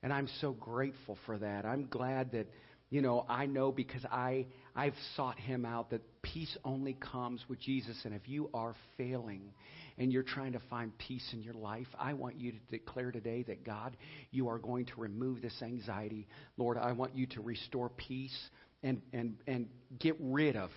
And 0.03 0.13
I'm 0.13 0.29
so 0.41 0.53
grateful 0.53 1.19
for 1.27 1.37
that. 1.39 1.65
I'm 1.65 1.89
glad 1.89 2.33
that 2.33 2.47
you 2.89 3.03
know, 3.03 3.27
I 3.29 3.47
know 3.47 3.73
because 3.73 4.05
I, 4.05 4.47
I've 4.75 4.95
sought 5.17 5.39
him 5.39 5.65
out 5.65 5.91
that 5.91 6.03
peace 6.23 6.57
only 6.65 6.95
comes 6.95 7.45
with 7.49 7.59
Jesus. 7.61 8.01
And 8.05 8.15
if 8.15 8.29
you 8.29 8.49
are 8.55 8.75
failing 8.97 9.53
and 9.99 10.13
you're 10.13 10.23
trying 10.23 10.53
to 10.53 10.61
find 10.71 10.97
peace 10.99 11.29
in 11.33 11.43
your 11.43 11.55
life, 11.55 11.89
I 11.99 12.13
want 12.13 12.39
you 12.39 12.53
to 12.53 12.59
declare 12.71 13.11
today 13.11 13.43
that 13.49 13.65
God, 13.65 13.97
you 14.31 14.49
are 14.49 14.59
going 14.59 14.87
to 14.87 15.01
remove 15.01 15.43
this 15.43 15.63
anxiety. 15.63 16.29
Lord, 16.57 16.79
I 16.79 16.93
want 16.93 17.17
you 17.17 17.27
to 17.27 17.41
restore 17.41 17.89
peace 17.89 18.37
and, 18.85 19.03
and, 19.13 19.37
and 19.49 19.69
get 19.99 20.17
rid 20.21 20.55
of 20.55 20.71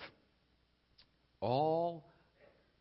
all 1.40 2.04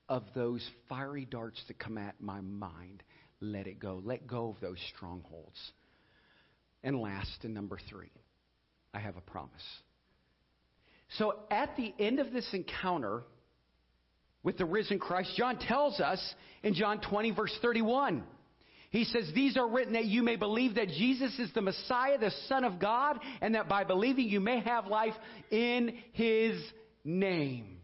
of 0.07 0.23
those 0.33 0.67
fiery 0.87 1.25
darts 1.25 1.61
that 1.67 1.79
come 1.79 1.97
at 1.97 2.19
my 2.19 2.41
mind. 2.41 3.03
Let 3.41 3.67
it 3.67 3.79
go. 3.79 4.01
Let 4.03 4.27
go 4.27 4.49
of 4.49 4.59
those 4.59 4.79
strongholds. 4.95 5.57
And 6.83 6.99
last, 6.99 7.43
and 7.43 7.53
number 7.53 7.79
three. 7.89 8.11
I 8.93 8.99
have 8.99 9.17
a 9.17 9.21
promise. 9.21 9.51
So 11.17 11.35
at 11.51 11.75
the 11.77 11.93
end 11.99 12.19
of 12.19 12.31
this 12.31 12.47
encounter 12.53 13.23
with 14.43 14.57
the 14.57 14.65
risen 14.65 14.99
Christ, 14.99 15.33
John 15.35 15.59
tells 15.59 15.99
us 15.99 16.19
in 16.63 16.73
John 16.73 17.01
20, 17.01 17.31
verse 17.31 17.55
31, 17.61 18.23
he 18.89 19.03
says, 19.05 19.29
These 19.35 19.57
are 19.57 19.67
written 19.67 19.93
that 19.93 20.05
you 20.05 20.23
may 20.23 20.35
believe 20.35 20.75
that 20.75 20.87
Jesus 20.87 21.37
is 21.37 21.51
the 21.53 21.61
Messiah, 21.61 22.17
the 22.17 22.31
Son 22.47 22.63
of 22.63 22.79
God, 22.79 23.19
and 23.41 23.55
that 23.55 23.69
by 23.69 23.83
believing 23.83 24.27
you 24.27 24.39
may 24.39 24.61
have 24.61 24.87
life 24.87 25.13
in 25.51 25.97
his 26.13 26.59
name. 27.03 27.78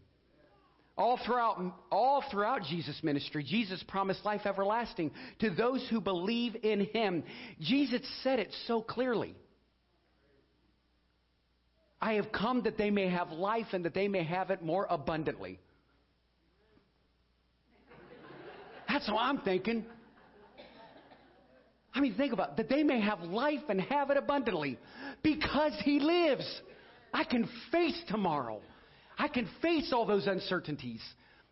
All 0.98 1.18
throughout, 1.26 1.60
all 1.90 2.24
throughout 2.30 2.62
Jesus' 2.62 2.98
ministry, 3.02 3.44
Jesus 3.44 3.82
promised 3.86 4.24
life 4.24 4.42
everlasting 4.46 5.10
to 5.40 5.50
those 5.50 5.86
who 5.90 6.00
believe 6.00 6.56
in 6.62 6.86
him. 6.86 7.22
Jesus 7.60 8.00
said 8.22 8.38
it 8.38 8.48
so 8.66 8.80
clearly. 8.80 9.34
I 12.00 12.14
have 12.14 12.32
come 12.32 12.62
that 12.62 12.78
they 12.78 12.90
may 12.90 13.10
have 13.10 13.30
life 13.30 13.66
and 13.72 13.84
that 13.84 13.92
they 13.92 14.08
may 14.08 14.24
have 14.24 14.50
it 14.50 14.62
more 14.62 14.86
abundantly. 14.88 15.58
That's 18.88 19.06
how 19.06 19.18
I'm 19.18 19.38
thinking. 19.38 19.84
I 21.94 22.00
mean, 22.00 22.14
think 22.14 22.32
about 22.32 22.50
it, 22.50 22.56
that 22.58 22.68
they 22.68 22.82
may 22.82 23.00
have 23.00 23.20
life 23.20 23.62
and 23.68 23.80
have 23.80 24.10
it 24.10 24.16
abundantly 24.16 24.78
because 25.22 25.72
He 25.84 25.98
lives. 25.98 26.60
I 27.12 27.24
can 27.24 27.48
face 27.72 27.98
tomorrow. 28.08 28.60
I 29.18 29.28
can 29.28 29.48
face 29.62 29.92
all 29.92 30.06
those 30.06 30.26
uncertainties. 30.26 31.02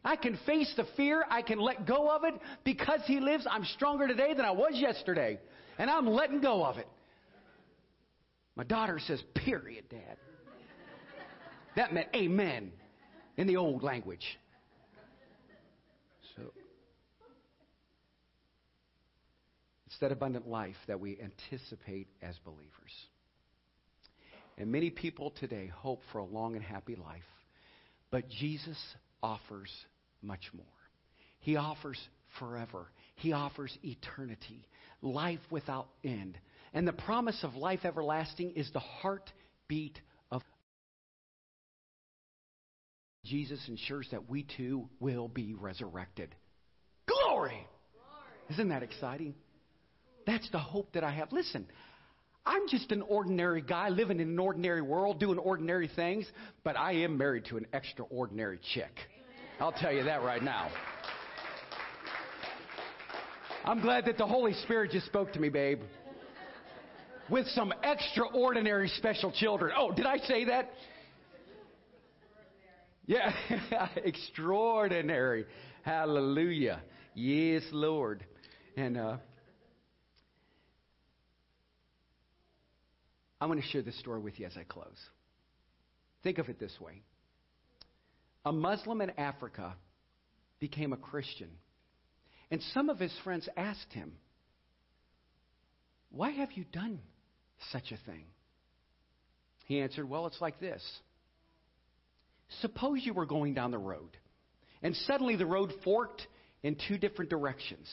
I 0.05 0.16
can 0.16 0.38
face 0.44 0.72
the 0.77 0.85
fear. 0.96 1.24
I 1.31 1.42
can 1.42 1.59
let 1.59 1.87
go 1.87 2.11
of 2.11 2.24
it 2.24 2.35
because 2.62 3.00
He 3.07 3.20
lives. 3.20 3.46
I'm 3.50 3.64
stronger 3.64 4.07
today 4.07 4.35
than 4.35 4.44
I 4.44 4.50
was 4.50 4.72
yesterday. 4.74 5.38
And 5.79 5.90
I'm 5.90 6.07
letting 6.07 6.40
go 6.40 6.64
of 6.64 6.77
it. 6.77 6.88
My 8.55 8.64
daughter 8.64 9.00
says, 9.05 9.22
period, 9.35 9.85
Dad. 9.88 10.16
That 11.77 11.92
meant 11.92 12.09
amen 12.14 12.70
in 13.37 13.46
the 13.46 13.57
old 13.57 13.83
language. 13.83 14.24
So, 16.37 16.42
it's 19.87 19.98
that 20.00 20.12
abundant 20.12 20.46
life 20.46 20.77
that 20.87 21.00
we 21.00 21.18
anticipate 21.20 22.09
as 22.22 22.37
believers. 22.44 22.70
And 24.57 24.70
many 24.70 24.90
people 24.90 25.33
today 25.40 25.66
hope 25.74 26.03
for 26.12 26.18
a 26.18 26.24
long 26.24 26.55
and 26.55 26.64
happy 26.64 26.94
life. 26.94 27.22
But 28.14 28.29
Jesus 28.29 28.79
offers 29.24 29.68
much 30.22 30.48
more. 30.57 30.64
He 31.40 31.57
offers 31.57 31.98
forever. 32.38 32.87
He 33.16 33.33
offers 33.33 33.77
eternity, 33.83 34.68
life 35.03 35.40
without 35.50 35.88
end. 36.05 36.38
And 36.72 36.87
the 36.87 36.92
promise 36.92 37.42
of 37.42 37.57
life 37.57 37.81
everlasting 37.83 38.53
is 38.53 38.70
the 38.72 38.79
heartbeat 38.79 39.98
of 40.31 40.42
Jesus 43.24 43.59
ensures 43.66 44.07
that 44.12 44.31
we 44.31 44.46
too 44.57 44.88
will 45.00 45.27
be 45.27 45.53
resurrected. 45.53 46.37
Glory! 47.09 47.66
Isn't 48.48 48.68
that 48.68 48.85
exciting? 48.85 49.35
That's 50.24 50.48
the 50.53 50.61
hope 50.61 50.92
that 50.92 51.03
I 51.03 51.11
have. 51.11 51.33
Listen, 51.33 51.66
I'm 52.46 52.68
just 52.68 52.92
an 52.92 53.02
ordinary 53.02 53.62
guy 53.62 53.88
living 53.88 54.20
in 54.20 54.28
an 54.28 54.38
ordinary 54.38 54.83
world 54.83 55.18
doing 55.18 55.38
ordinary 55.38 55.88
things, 55.88 56.26
but 56.62 56.78
I 56.78 56.92
am 56.92 57.16
married 57.16 57.46
to 57.46 57.57
an 57.57 57.66
extraordinary 57.72 58.59
chick. 58.74 58.92
I'll 59.61 59.72
tell 59.72 59.92
you 59.92 60.04
that 60.04 60.22
right 60.22 60.42
now. 60.42 60.70
I'm 63.64 63.80
glad 63.80 64.04
that 64.07 64.18
the 64.18 64.26
Holy 64.26 64.52
Spirit 64.64 64.90
just 64.90 65.07
spoke 65.07 65.33
to 65.33 65.40
me, 65.40 65.48
babe. 65.48 65.80
With 67.30 67.46
some 67.48 67.72
extraordinary 67.83 68.88
special 68.88 69.33
children. 69.33 69.72
Oh, 69.74 69.90
did 69.90 70.04
I 70.04 70.18
say 70.18 70.44
that? 70.44 70.70
Yeah, 73.07 73.33
extraordinary. 73.96 75.46
Hallelujah. 75.83 76.83
Yes, 77.14 77.62
Lord. 77.72 78.26
And 78.76 78.98
uh, 78.98 79.16
I 83.44 83.46
want 83.46 83.61
to 83.61 83.68
share 83.68 83.83
this 83.83 83.98
story 83.98 84.20
with 84.20 84.40
you 84.40 84.46
as 84.46 84.57
I 84.57 84.62
close. 84.62 84.96
Think 86.22 86.38
of 86.38 86.48
it 86.48 86.59
this 86.59 86.72
way 86.80 87.02
a 88.46 88.50
Muslim 88.50 89.02
in 89.02 89.11
Africa 89.18 89.74
became 90.61 90.94
a 90.94 90.96
Christian, 90.96 91.50
and 92.50 92.62
some 92.72 92.88
of 92.88 92.98
his 92.98 93.12
friends 93.22 93.46
asked 93.54 93.92
him, 93.92 94.12
Why 96.11 96.30
have 96.30 96.52
you 96.52 96.64
done 96.72 97.00
such 97.70 97.92
a 97.92 97.98
thing? 98.11 98.24
He 99.66 99.78
answered, 99.80 100.09
Well, 100.09 100.26
it's 100.26 100.40
like 100.40 100.59
this. 100.59 100.83
Suppose 102.62 103.00
you 103.02 103.12
were 103.12 103.26
going 103.26 103.52
down 103.52 103.72
the 103.72 103.78
road, 103.78 104.16
and 104.83 104.96
suddenly 104.96 105.37
the 105.37 105.44
road 105.44 105.70
forked 105.85 106.26
in 106.62 106.78
two 106.88 106.96
different 106.96 107.30
directions. 107.30 107.90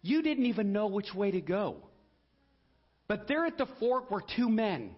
You 0.00 0.22
didn't 0.22 0.46
even 0.46 0.72
know 0.72 0.86
which 0.86 1.12
way 1.14 1.32
to 1.32 1.42
go. 1.42 1.87
But 3.08 3.26
there 3.26 3.46
at 3.46 3.56
the 3.56 3.66
fork 3.80 4.10
were 4.10 4.22
two 4.36 4.50
men, 4.50 4.94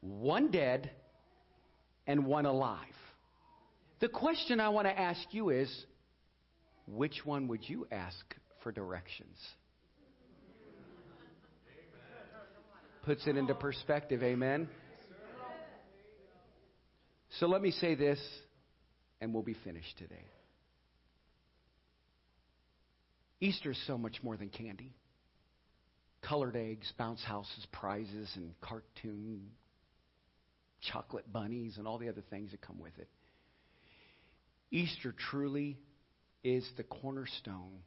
one 0.00 0.50
dead 0.50 0.90
and 2.06 2.26
one 2.26 2.46
alive. 2.46 2.78
The 4.00 4.08
question 4.08 4.58
I 4.58 4.70
want 4.70 4.88
to 4.88 4.98
ask 4.98 5.20
you 5.30 5.50
is 5.50 5.72
which 6.88 7.24
one 7.24 7.46
would 7.46 7.68
you 7.68 7.86
ask 7.92 8.16
for 8.64 8.72
directions? 8.72 9.38
Puts 13.04 13.26
it 13.28 13.36
into 13.36 13.54
perspective, 13.54 14.22
amen? 14.22 14.68
So 17.38 17.46
let 17.46 17.62
me 17.62 17.70
say 17.70 17.94
this, 17.94 18.20
and 19.20 19.32
we'll 19.32 19.42
be 19.44 19.56
finished 19.64 19.96
today. 19.98 20.24
Easter 23.40 23.70
is 23.70 23.86
so 23.86 23.96
much 23.96 24.22
more 24.22 24.36
than 24.36 24.48
candy 24.48 24.92
colored 26.22 26.56
eggs, 26.56 26.92
bounce 26.96 27.22
houses, 27.22 27.66
prizes, 27.72 28.30
and 28.36 28.54
cartoon 28.60 29.50
chocolate 30.82 31.32
bunnies 31.32 31.76
and 31.78 31.86
all 31.86 31.98
the 31.98 32.08
other 32.08 32.22
things 32.30 32.50
that 32.50 32.60
come 32.60 32.78
with 32.78 32.96
it. 32.98 33.08
Easter 34.70 35.14
truly 35.30 35.78
is 36.42 36.66
the 36.76 36.82
cornerstone 36.82 37.80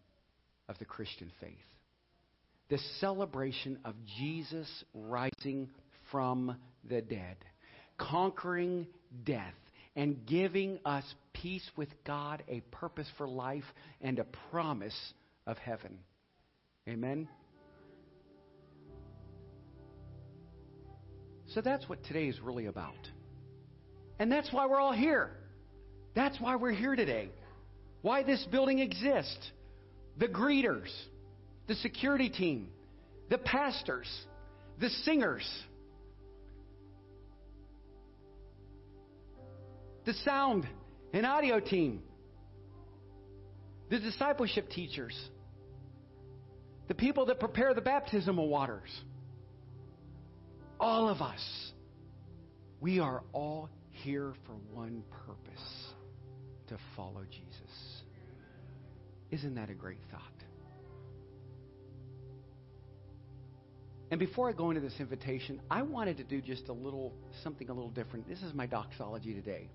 of 0.69 0.77
the 0.79 0.85
Christian 0.85 1.31
faith. 1.39 1.51
The 2.69 2.79
celebration 2.99 3.79
of 3.85 3.95
Jesus 4.17 4.67
rising 4.93 5.69
from 6.11 6.55
the 6.87 7.01
dead, 7.01 7.37
conquering 7.97 8.87
death, 9.23 9.53
and 9.95 10.25
giving 10.25 10.79
us 10.85 11.03
peace 11.33 11.67
with 11.75 11.89
God, 12.05 12.43
a 12.47 12.61
purpose 12.71 13.07
for 13.17 13.27
life, 13.27 13.63
and 14.01 14.19
a 14.19 14.25
promise 14.51 15.13
of 15.45 15.57
heaven. 15.57 15.99
Amen? 16.87 17.27
So 21.55 21.61
that's 21.61 21.87
what 21.87 22.03
today 22.03 22.25
is 22.27 22.37
really 22.41 22.65
about. 22.65 23.09
And 24.19 24.29
that's 24.29 24.51
why 24.51 24.65
we're 24.67 24.79
all 24.79 24.91
here. 24.91 25.29
That's 26.13 26.37
why 26.41 26.57
we're 26.57 26.73
here 26.73 26.97
today. 26.97 27.29
Why 28.01 28.23
this 28.23 28.45
building 28.51 28.79
exists. 28.79 29.51
The 30.17 30.27
greeters, 30.27 30.89
the 31.67 31.75
security 31.75 32.29
team, 32.29 32.67
the 33.29 33.37
pastors, 33.37 34.07
the 34.81 34.89
singers, 34.89 35.49
the 40.05 40.13
sound 40.25 40.67
and 41.13 41.25
audio 41.25 41.61
team, 41.61 42.01
the 43.89 43.99
discipleship 43.99 44.69
teachers, 44.69 45.17
the 46.89 46.95
people 46.95 47.27
that 47.27 47.39
prepare 47.39 47.73
the 47.73 47.81
baptismal 47.81 48.49
waters 48.49 48.89
all 50.79 51.09
of 51.09 51.21
us, 51.21 51.71
we 52.81 52.99
are 52.99 53.23
all 53.33 53.69
here 53.91 54.33
for 54.45 54.53
one 54.73 55.03
purpose 55.25 55.93
to 56.67 56.77
follow 56.95 57.23
Jesus. 57.29 58.01
Isn't 59.31 59.55
that 59.55 59.69
a 59.69 59.73
great 59.73 60.01
thought? 60.11 60.21
And 64.11 64.19
before 64.19 64.49
I 64.49 64.53
go 64.53 64.69
into 64.69 64.81
this 64.81 64.93
invitation, 64.99 65.59
I 65.69 65.81
wanted 65.81 66.17
to 66.17 66.23
do 66.23 66.39
just 66.39 66.67
a 66.69 66.73
little 66.73 67.13
something 67.43 67.69
a 67.69 67.73
little 67.73 67.89
different. 67.89 68.27
This 68.27 68.41
is 68.43 68.53
my 68.53 68.67
doxology 68.67 69.33
today. 69.33 69.69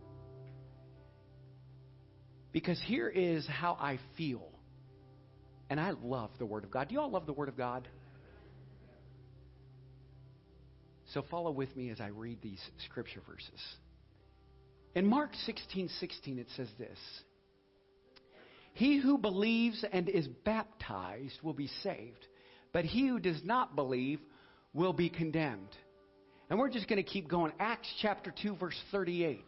Because 2.52 2.80
here 2.84 3.08
is 3.08 3.46
how 3.46 3.76
I 3.80 3.98
feel. 4.16 4.48
And 5.68 5.80
I 5.80 5.92
love 6.02 6.30
the 6.38 6.46
Word 6.46 6.64
of 6.64 6.70
God. 6.70 6.88
Do 6.88 6.94
you 6.94 7.00
all 7.00 7.10
love 7.10 7.26
the 7.26 7.32
Word 7.32 7.48
of 7.48 7.56
God? 7.56 7.86
So 11.12 11.22
follow 11.30 11.50
with 11.50 11.74
me 11.76 11.90
as 11.90 12.00
I 12.00 12.08
read 12.08 12.40
these 12.40 12.62
scripture 12.86 13.20
verses. 13.28 13.60
In 14.94 15.06
Mark 15.06 15.30
16 15.46 15.88
16, 16.00 16.38
it 16.38 16.46
says 16.56 16.68
this 16.78 16.98
He 18.74 18.98
who 18.98 19.18
believes 19.18 19.84
and 19.92 20.08
is 20.08 20.28
baptized 20.44 21.38
will 21.42 21.54
be 21.54 21.68
saved, 21.82 22.26
but 22.72 22.84
he 22.84 23.08
who 23.08 23.18
does 23.18 23.42
not 23.44 23.74
believe 23.74 24.20
will 24.72 24.92
be 24.92 25.08
condemned. 25.08 25.76
And 26.48 26.58
we're 26.58 26.70
just 26.70 26.88
going 26.88 27.02
to 27.02 27.08
keep 27.08 27.28
going. 27.28 27.52
Acts 27.60 27.92
chapter 28.02 28.32
2, 28.42 28.56
verse 28.56 28.78
38. 28.90 29.44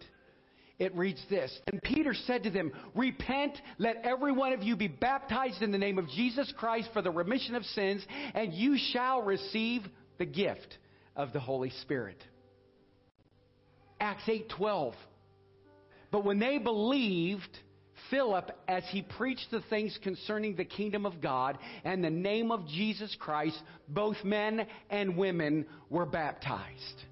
It 0.78 0.96
reads 0.96 1.22
this 1.30 1.56
And 1.68 1.80
Peter 1.82 2.14
said 2.14 2.44
to 2.44 2.50
them, 2.50 2.72
Repent, 2.94 3.56
let 3.78 4.02
every 4.04 4.32
one 4.32 4.52
of 4.52 4.62
you 4.62 4.74
be 4.74 4.88
baptized 4.88 5.62
in 5.62 5.70
the 5.70 5.78
name 5.78 5.98
of 5.98 6.08
Jesus 6.08 6.52
Christ 6.56 6.88
for 6.92 7.02
the 7.02 7.10
remission 7.10 7.54
of 7.54 7.64
sins, 7.66 8.04
and 8.34 8.52
you 8.52 8.76
shall 8.92 9.22
receive 9.22 9.82
the 10.18 10.26
gift 10.26 10.78
of 11.16 11.32
the 11.32 11.40
Holy 11.40 11.70
Spirit. 11.82 12.22
Acts 14.00 14.28
8:12. 14.28 14.94
But 16.10 16.24
when 16.24 16.38
they 16.38 16.58
believed 16.58 17.58
Philip 18.10 18.50
as 18.68 18.84
he 18.90 19.02
preached 19.02 19.50
the 19.50 19.62
things 19.62 19.98
concerning 20.02 20.56
the 20.56 20.64
kingdom 20.64 21.06
of 21.06 21.20
God 21.20 21.58
and 21.84 22.02
the 22.02 22.10
name 22.10 22.50
of 22.50 22.66
Jesus 22.66 23.14
Christ, 23.18 23.60
both 23.88 24.22
men 24.24 24.66
and 24.90 25.16
women 25.16 25.66
were 25.88 26.04
baptized. 26.04 27.04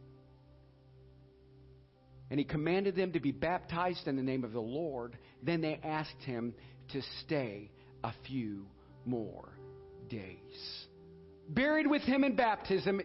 And 2.30 2.38
he 2.38 2.44
commanded 2.44 2.94
them 2.94 3.12
to 3.12 3.20
be 3.20 3.32
baptized 3.32 4.07
in 4.07 4.16
the 4.16 4.22
name 4.22 4.44
of 4.44 4.53
the 4.53 4.61
Lord. 4.61 5.16
Then 5.42 5.61
they 5.61 5.80
asked 5.82 6.22
him 6.24 6.55
to 6.92 7.03
stay 7.24 7.70
a 8.05 8.12
few 8.26 8.66
more 9.05 9.48
days. 10.09 10.86
Buried 11.48 11.86
with 11.86 12.03
him 12.03 12.22
in 12.22 12.36
baptism 12.36 13.01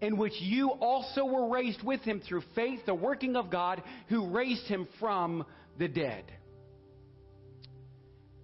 in 0.00 0.16
which 0.16 0.34
you 0.40 0.70
also 0.70 1.24
were 1.24 1.48
raised 1.48 1.82
with 1.82 2.00
him 2.02 2.20
through 2.20 2.42
faith, 2.54 2.80
the 2.86 2.94
working 2.94 3.36
of 3.36 3.50
God 3.50 3.82
who 4.08 4.30
raised 4.30 4.66
him 4.66 4.86
from 5.00 5.44
the 5.78 5.88
dead. 5.88 6.24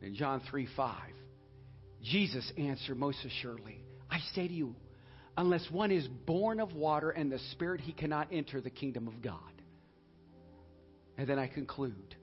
In 0.03 0.15
John 0.15 0.43
3 0.51 0.69
5, 0.77 0.95
Jesus 2.03 2.53
answered 2.59 2.99
most 2.99 3.25
assuredly, 3.25 3.83
I 4.11 4.19
say 4.35 4.49
to 4.49 4.53
you, 4.53 4.75
unless 5.37 5.71
one 5.71 5.91
is 5.91 6.07
born 6.27 6.61
of 6.61 6.75
water 6.75 7.11
and 7.11 7.31
the 7.33 7.39
Spirit, 7.53 7.81
he 7.81 7.93
cannot 7.93 8.29
enter 8.31 8.61
the 8.61 8.71
kingdom 8.71 9.09
of 9.09 9.23
God. 9.23 9.39
And 11.17 11.29
then 11.29 11.39
I 11.39 11.47
conclude 11.47 12.17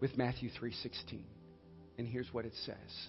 with 0.00 0.16
Matthew 0.16 0.50
3:16. 0.50 1.22
And 1.98 2.06
here's 2.06 2.32
what 2.32 2.44
it 2.44 2.54
says. 2.64 3.08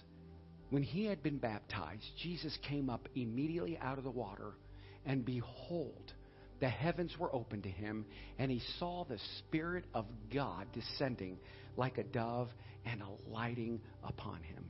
When 0.70 0.82
he 0.82 1.06
had 1.06 1.22
been 1.22 1.38
baptized, 1.38 2.04
Jesus 2.22 2.56
came 2.68 2.90
up 2.90 3.08
immediately 3.14 3.78
out 3.78 3.98
of 3.98 4.04
the 4.04 4.10
water, 4.10 4.52
And 5.06 5.24
behold, 5.24 6.12
the 6.60 6.68
heavens 6.68 7.16
were 7.18 7.34
opened 7.34 7.62
to 7.62 7.70
him, 7.70 8.04
and 8.38 8.50
he 8.50 8.60
saw 8.78 9.04
the 9.04 9.18
Spirit 9.38 9.84
of 9.94 10.06
God 10.32 10.66
descending 10.72 11.38
like 11.76 11.98
a 11.98 12.04
dove 12.04 12.48
and 12.84 13.00
alighting 13.00 13.80
upon 14.04 14.42
him. 14.42 14.64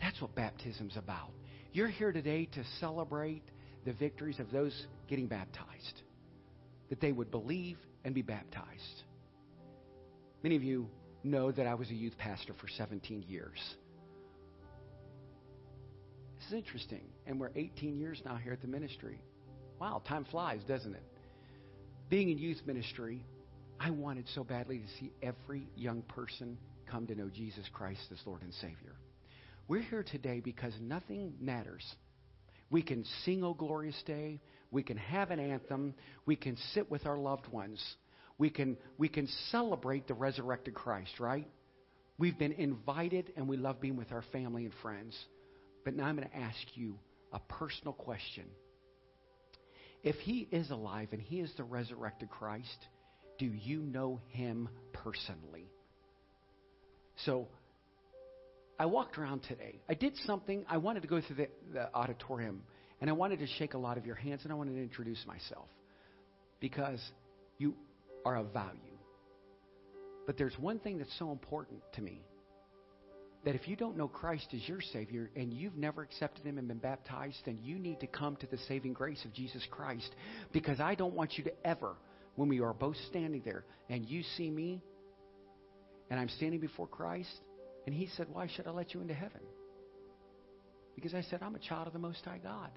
That's 0.00 0.20
what 0.20 0.34
baptism's 0.34 0.96
about. 0.96 1.30
You're 1.72 1.88
here 1.88 2.12
today 2.12 2.46
to 2.52 2.64
celebrate 2.80 3.42
the 3.84 3.92
victories 3.92 4.40
of 4.40 4.50
those 4.50 4.86
getting 5.08 5.26
baptized, 5.26 6.02
that 6.88 7.00
they 7.00 7.12
would 7.12 7.30
believe 7.30 7.76
and 8.04 8.14
be 8.14 8.22
baptized. 8.22 9.02
Many 10.42 10.56
of 10.56 10.62
you 10.62 10.88
know 11.22 11.52
that 11.52 11.66
I 11.66 11.74
was 11.74 11.90
a 11.90 11.94
youth 11.94 12.16
pastor 12.18 12.54
for 12.60 12.68
17 12.68 13.24
years. 13.28 13.58
This 16.44 16.52
is 16.52 16.64
interesting. 16.64 17.04
And 17.26 17.40
we're 17.40 17.50
18 17.56 17.96
years 17.96 18.20
now 18.24 18.36
here 18.36 18.52
at 18.52 18.60
the 18.60 18.68
ministry. 18.68 19.18
Wow, 19.80 20.02
time 20.06 20.26
flies, 20.30 20.60
doesn't 20.68 20.94
it? 20.94 21.02
Being 22.10 22.28
in 22.28 22.38
youth 22.38 22.60
ministry, 22.66 23.24
I 23.80 23.90
wanted 23.90 24.26
so 24.34 24.44
badly 24.44 24.80
to 24.80 24.88
see 24.98 25.10
every 25.22 25.66
young 25.74 26.02
person 26.02 26.58
come 26.90 27.06
to 27.06 27.14
know 27.14 27.30
Jesus 27.30 27.64
Christ 27.72 28.02
as 28.12 28.18
Lord 28.26 28.42
and 28.42 28.52
Savior. 28.54 28.94
We're 29.68 29.80
here 29.80 30.02
today 30.02 30.40
because 30.40 30.74
nothing 30.82 31.32
matters. 31.40 31.82
We 32.70 32.82
can 32.82 33.06
sing 33.24 33.42
O 33.42 33.54
Glorious 33.54 34.00
Day. 34.04 34.40
We 34.70 34.82
can 34.82 34.98
have 34.98 35.30
an 35.30 35.40
anthem. 35.40 35.94
We 36.26 36.36
can 36.36 36.58
sit 36.74 36.90
with 36.90 37.06
our 37.06 37.16
loved 37.16 37.48
ones. 37.48 37.82
We 38.36 38.50
can, 38.50 38.76
we 38.98 39.08
can 39.08 39.28
celebrate 39.50 40.08
the 40.08 40.14
resurrected 40.14 40.74
Christ, 40.74 41.20
right? 41.20 41.48
We've 42.18 42.38
been 42.38 42.52
invited 42.52 43.32
and 43.36 43.48
we 43.48 43.56
love 43.56 43.80
being 43.80 43.96
with 43.96 44.12
our 44.12 44.24
family 44.30 44.66
and 44.66 44.74
friends. 44.82 45.16
But 45.84 45.94
now 45.94 46.04
I'm 46.04 46.16
going 46.16 46.28
to 46.28 46.36
ask 46.36 46.58
you 46.74 46.98
a 47.32 47.38
personal 47.38 47.92
question. 47.92 48.44
If 50.02 50.16
he 50.16 50.48
is 50.50 50.70
alive 50.70 51.08
and 51.12 51.20
he 51.20 51.40
is 51.40 51.50
the 51.56 51.64
resurrected 51.64 52.30
Christ, 52.30 52.86
do 53.38 53.46
you 53.46 53.80
know 53.80 54.20
him 54.28 54.68
personally? 54.92 55.70
So, 57.24 57.48
I 58.78 58.86
walked 58.86 59.18
around 59.18 59.42
today. 59.44 59.80
I 59.88 59.94
did 59.94 60.16
something. 60.26 60.64
I 60.68 60.78
wanted 60.78 61.02
to 61.02 61.08
go 61.08 61.20
through 61.20 61.36
the, 61.36 61.48
the, 61.72 61.94
auditorium, 61.94 62.62
and 63.00 63.08
I 63.08 63.12
wanted 63.12 63.38
to 63.38 63.46
shake 63.46 63.74
a 63.74 63.78
lot 63.78 63.96
of 63.96 64.04
your 64.04 64.16
hands, 64.16 64.40
and 64.42 64.52
I 64.52 64.56
wanted 64.56 64.74
to 64.74 64.82
introduce 64.82 65.24
myself 65.26 65.68
because 66.60 67.00
you 67.56 67.74
are 68.24 68.36
of 68.36 68.52
value. 68.52 68.78
But 70.26 70.38
there's 70.38 70.58
one 70.58 70.80
thing 70.80 70.98
that's 70.98 71.16
so 71.18 71.30
important 71.30 71.80
to 71.94 72.02
me 72.02 72.22
that 73.44 73.54
if 73.54 73.68
you 73.68 73.76
don't 73.76 73.96
know 73.96 74.08
Christ 74.08 74.48
as 74.54 74.66
your 74.68 74.80
Savior 74.80 75.30
and 75.36 75.52
you've 75.52 75.76
never 75.76 76.02
accepted 76.02 76.44
Him 76.44 76.58
and 76.58 76.66
been 76.66 76.78
baptized, 76.78 77.36
then 77.44 77.58
you 77.62 77.78
need 77.78 78.00
to 78.00 78.06
come 78.06 78.36
to 78.36 78.46
the 78.46 78.58
saving 78.68 78.94
grace 78.94 79.22
of 79.24 79.32
Jesus 79.34 79.66
Christ 79.70 80.14
because 80.52 80.80
I 80.80 80.94
don't 80.94 81.14
want 81.14 81.36
you 81.36 81.44
to 81.44 81.66
ever, 81.66 81.94
when 82.36 82.48
we 82.48 82.60
are 82.60 82.72
both 82.72 82.96
standing 83.08 83.42
there 83.44 83.64
and 83.88 84.04
you 84.06 84.22
see 84.36 84.50
me 84.50 84.82
and 86.10 86.18
I'm 86.18 86.28
standing 86.28 86.60
before 86.60 86.86
Christ, 86.86 87.30
and 87.86 87.94
He 87.94 88.08
said, 88.16 88.26
Why 88.32 88.48
should 88.54 88.66
I 88.66 88.70
let 88.70 88.94
you 88.94 89.00
into 89.00 89.14
heaven? 89.14 89.40
Because 90.94 91.14
I 91.14 91.22
said, 91.22 91.40
I'm 91.42 91.54
a 91.54 91.58
child 91.58 91.86
of 91.86 91.92
the 91.92 91.98
Most 91.98 92.24
High 92.24 92.40
God. 92.42 92.70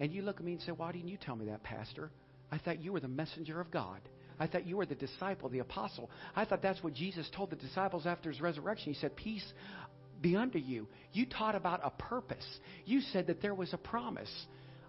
And 0.00 0.12
you 0.12 0.22
look 0.22 0.38
at 0.38 0.44
me 0.44 0.52
and 0.52 0.60
say, 0.62 0.72
Why 0.72 0.92
didn't 0.92 1.08
you 1.08 1.16
tell 1.16 1.36
me 1.36 1.46
that, 1.46 1.62
Pastor? 1.62 2.10
I 2.50 2.58
thought 2.58 2.82
you 2.82 2.92
were 2.92 3.00
the 3.00 3.08
messenger 3.08 3.60
of 3.60 3.70
God. 3.70 4.00
I 4.38 4.46
thought 4.46 4.66
you 4.66 4.76
were 4.76 4.86
the 4.86 4.94
disciple, 4.94 5.48
the 5.48 5.60
apostle. 5.60 6.10
I 6.34 6.44
thought 6.44 6.62
that's 6.62 6.82
what 6.82 6.94
Jesus 6.94 7.28
told 7.34 7.50
the 7.50 7.56
disciples 7.56 8.06
after 8.06 8.30
his 8.30 8.40
resurrection. 8.40 8.92
He 8.92 9.00
said, 9.00 9.14
Peace 9.14 9.44
be 10.22 10.36
unto 10.36 10.58
you. 10.58 10.86
You 11.12 11.26
taught 11.26 11.54
about 11.54 11.80
a 11.84 11.90
purpose. 11.90 12.46
You 12.84 13.00
said 13.12 13.26
that 13.26 13.42
there 13.42 13.54
was 13.54 13.72
a 13.72 13.78
promise. 13.78 14.30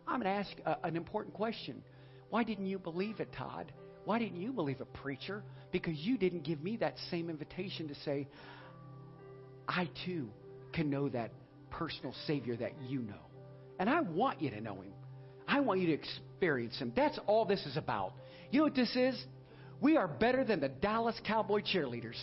I'm 0.07 0.21
going 0.21 0.31
to 0.33 0.39
ask 0.39 0.51
a, 0.65 0.87
an 0.87 0.95
important 0.95 1.33
question. 1.33 1.83
Why 2.29 2.43
didn't 2.43 2.67
you 2.67 2.79
believe 2.79 3.19
it, 3.19 3.29
Todd? 3.33 3.71
Why 4.05 4.19
didn't 4.19 4.41
you 4.41 4.51
believe 4.53 4.81
it, 4.81 4.93
preacher? 4.93 5.43
Because 5.71 5.97
you 5.97 6.17
didn't 6.17 6.43
give 6.43 6.61
me 6.61 6.77
that 6.77 6.95
same 7.09 7.29
invitation 7.29 7.87
to 7.87 7.95
say, 8.05 8.27
I 9.67 9.89
too 10.05 10.29
can 10.73 10.89
know 10.89 11.09
that 11.09 11.31
personal 11.69 12.13
Savior 12.27 12.55
that 12.57 12.73
you 12.87 12.99
know. 12.99 13.13
And 13.79 13.89
I 13.89 14.01
want 14.01 14.41
you 14.41 14.49
to 14.51 14.61
know 14.61 14.75
Him. 14.81 14.93
I 15.47 15.59
want 15.61 15.79
you 15.79 15.87
to 15.87 15.93
experience 15.93 16.77
Him. 16.77 16.93
That's 16.95 17.19
all 17.25 17.45
this 17.45 17.65
is 17.65 17.77
about. 17.77 18.13
You 18.51 18.59
know 18.59 18.65
what 18.65 18.75
this 18.75 18.95
is? 18.95 19.21
We 19.81 19.97
are 19.97 20.07
better 20.07 20.43
than 20.43 20.59
the 20.59 20.69
Dallas 20.69 21.19
Cowboy 21.25 21.61
cheerleaders 21.61 22.17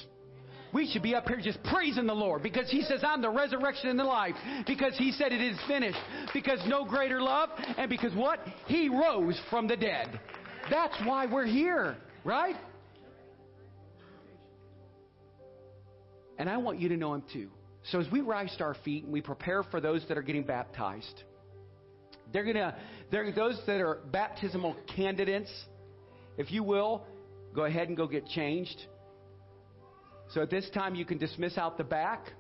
we 0.73 0.91
should 0.91 1.03
be 1.03 1.14
up 1.14 1.29
here 1.29 1.41
just 1.41 1.62
praising 1.64 2.07
the 2.07 2.14
Lord 2.14 2.43
because 2.43 2.71
He 2.71 2.83
says, 2.83 3.03
I'm 3.07 3.23
the 3.23 3.31
resurrection 3.31 3.89
and 3.89 3.99
the 3.99 4.05
life. 4.05 4.35
Because 4.66 4.97
He 4.97 5.12
said 5.12 5.33
it 5.33 5.41
is 5.41 5.59
finished. 5.66 5.99
Because 6.33 6.61
no 6.66 6.85
greater 6.85 7.21
love. 7.21 7.51
And 7.77 7.89
because 7.91 8.14
what? 8.14 8.41
He 8.66 8.89
rose 8.89 9.41
from 9.51 9.66
the 9.68 9.77
dead. 9.77 10.21
That's 10.71 10.95
why 11.05 11.27
we're 11.27 11.47
here, 11.47 11.97
right? 12.25 12.57
And 16.39 16.49
I 16.49 16.57
want 16.57 16.81
you 16.81 16.89
to 16.89 16.97
know 16.97 17.14
Him 17.14 17.25
too. 17.33 17.51
So 17.91 17.99
as 17.99 18.07
we 18.12 18.21
rise 18.21 18.55
to 18.59 18.64
our 18.64 18.77
feet 18.85 19.05
and 19.05 19.12
we 19.12 19.21
prepare 19.21 19.62
for 19.62 19.81
those 19.81 20.05
that 20.09 20.18
are 20.18 20.23
getting 20.23 20.45
baptized, 20.45 21.25
they're 22.33 22.45
gonna, 22.45 22.77
they're 23.11 23.33
those 23.33 23.61
that 23.66 23.81
are 23.81 23.99
baptismal 24.11 24.77
candidates. 24.95 25.51
If 26.39 26.53
you 26.53 26.62
will, 26.62 27.05
go 27.55 27.64
ahead 27.64 27.89
and 27.89 27.97
go 27.97 28.07
get 28.07 28.27
changed. 28.27 28.77
So 30.35 30.43
at 30.43 30.51
this 30.51 30.68
time, 30.70 30.95
you 30.95 31.05
can 31.05 31.18
dismiss 31.18 31.59
out 31.59 31.76
the 31.76 31.85
back. 31.85 32.33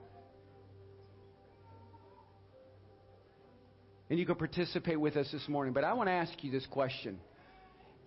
And 4.08 4.18
you 4.18 4.26
can 4.26 4.36
participate 4.36 5.00
with 5.00 5.16
us 5.16 5.28
this 5.32 5.48
morning. 5.48 5.72
But 5.72 5.84
I 5.84 5.92
want 5.94 6.08
to 6.08 6.12
ask 6.12 6.32
you 6.42 6.50
this 6.50 6.66
question. 6.66 7.18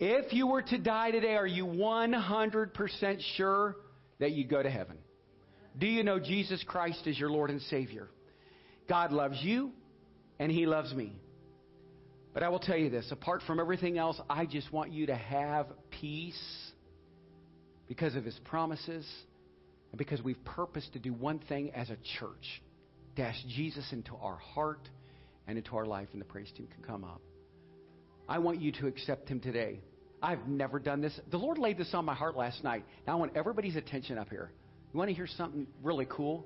If 0.00 0.32
you 0.32 0.46
were 0.46 0.62
to 0.62 0.78
die 0.78 1.10
today, 1.10 1.36
are 1.36 1.46
you 1.46 1.66
100% 1.66 3.20
sure 3.36 3.76
that 4.20 4.32
you'd 4.32 4.48
go 4.48 4.62
to 4.62 4.70
heaven? 4.70 4.96
Do 5.78 5.86
you 5.86 6.02
know 6.02 6.18
Jesus 6.18 6.62
Christ 6.66 7.06
is 7.06 7.18
your 7.18 7.30
Lord 7.30 7.50
and 7.50 7.60
Savior? 7.62 8.08
God 8.88 9.12
loves 9.12 9.38
you, 9.42 9.70
and 10.38 10.50
He 10.50 10.66
loves 10.66 10.92
me. 10.94 11.16
But 12.32 12.42
I 12.42 12.48
will 12.48 12.58
tell 12.58 12.76
you 12.76 12.90
this 12.90 13.10
apart 13.10 13.42
from 13.46 13.60
everything 13.60 13.98
else, 13.98 14.20
I 14.28 14.46
just 14.46 14.72
want 14.72 14.92
you 14.92 15.06
to 15.06 15.14
have 15.14 15.66
peace 16.00 16.72
because 17.86 18.14
of 18.14 18.24
His 18.24 18.38
promises 18.44 19.06
and 19.94 19.98
because 20.00 20.20
we've 20.22 20.44
purposed 20.44 20.94
to 20.94 20.98
do 20.98 21.12
one 21.12 21.38
thing 21.38 21.70
as 21.70 21.88
a 21.88 21.96
church 22.18 22.60
dash 23.14 23.40
Jesus 23.50 23.86
into 23.92 24.16
our 24.16 24.34
heart 24.34 24.80
and 25.46 25.56
into 25.56 25.76
our 25.76 25.86
life, 25.86 26.08
and 26.12 26.20
the 26.20 26.24
praise 26.24 26.50
team 26.56 26.66
can 26.66 26.82
come 26.82 27.04
up. 27.04 27.20
I 28.28 28.40
want 28.40 28.60
you 28.60 28.72
to 28.72 28.88
accept 28.88 29.28
Him 29.28 29.38
today. 29.38 29.78
I've 30.20 30.48
never 30.48 30.80
done 30.80 31.00
this. 31.00 31.16
The 31.30 31.36
Lord 31.36 31.58
laid 31.58 31.78
this 31.78 31.94
on 31.94 32.04
my 32.04 32.14
heart 32.16 32.36
last 32.36 32.64
night. 32.64 32.84
Now 33.06 33.12
I 33.12 33.16
want 33.16 33.36
everybody's 33.36 33.76
attention 33.76 34.18
up 34.18 34.30
here. 34.30 34.50
You 34.92 34.98
want 34.98 35.10
to 35.10 35.14
hear 35.14 35.28
something 35.28 35.68
really 35.80 36.08
cool 36.10 36.44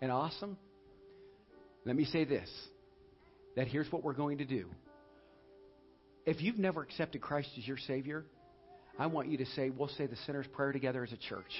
and 0.00 0.10
awesome? 0.10 0.56
Let 1.84 1.94
me 1.94 2.06
say 2.06 2.24
this 2.24 2.50
that 3.54 3.68
here's 3.68 3.92
what 3.92 4.02
we're 4.02 4.14
going 4.14 4.38
to 4.38 4.44
do. 4.44 4.66
If 6.26 6.42
you've 6.42 6.58
never 6.58 6.82
accepted 6.82 7.20
Christ 7.20 7.50
as 7.56 7.68
your 7.68 7.78
Savior, 7.86 8.24
I 8.98 9.06
want 9.06 9.28
you 9.28 9.38
to 9.38 9.46
say, 9.46 9.70
we'll 9.70 9.86
say 9.86 10.06
the 10.06 10.16
sinner's 10.26 10.48
prayer 10.48 10.72
together 10.72 11.04
as 11.04 11.12
a 11.12 11.16
church. 11.16 11.52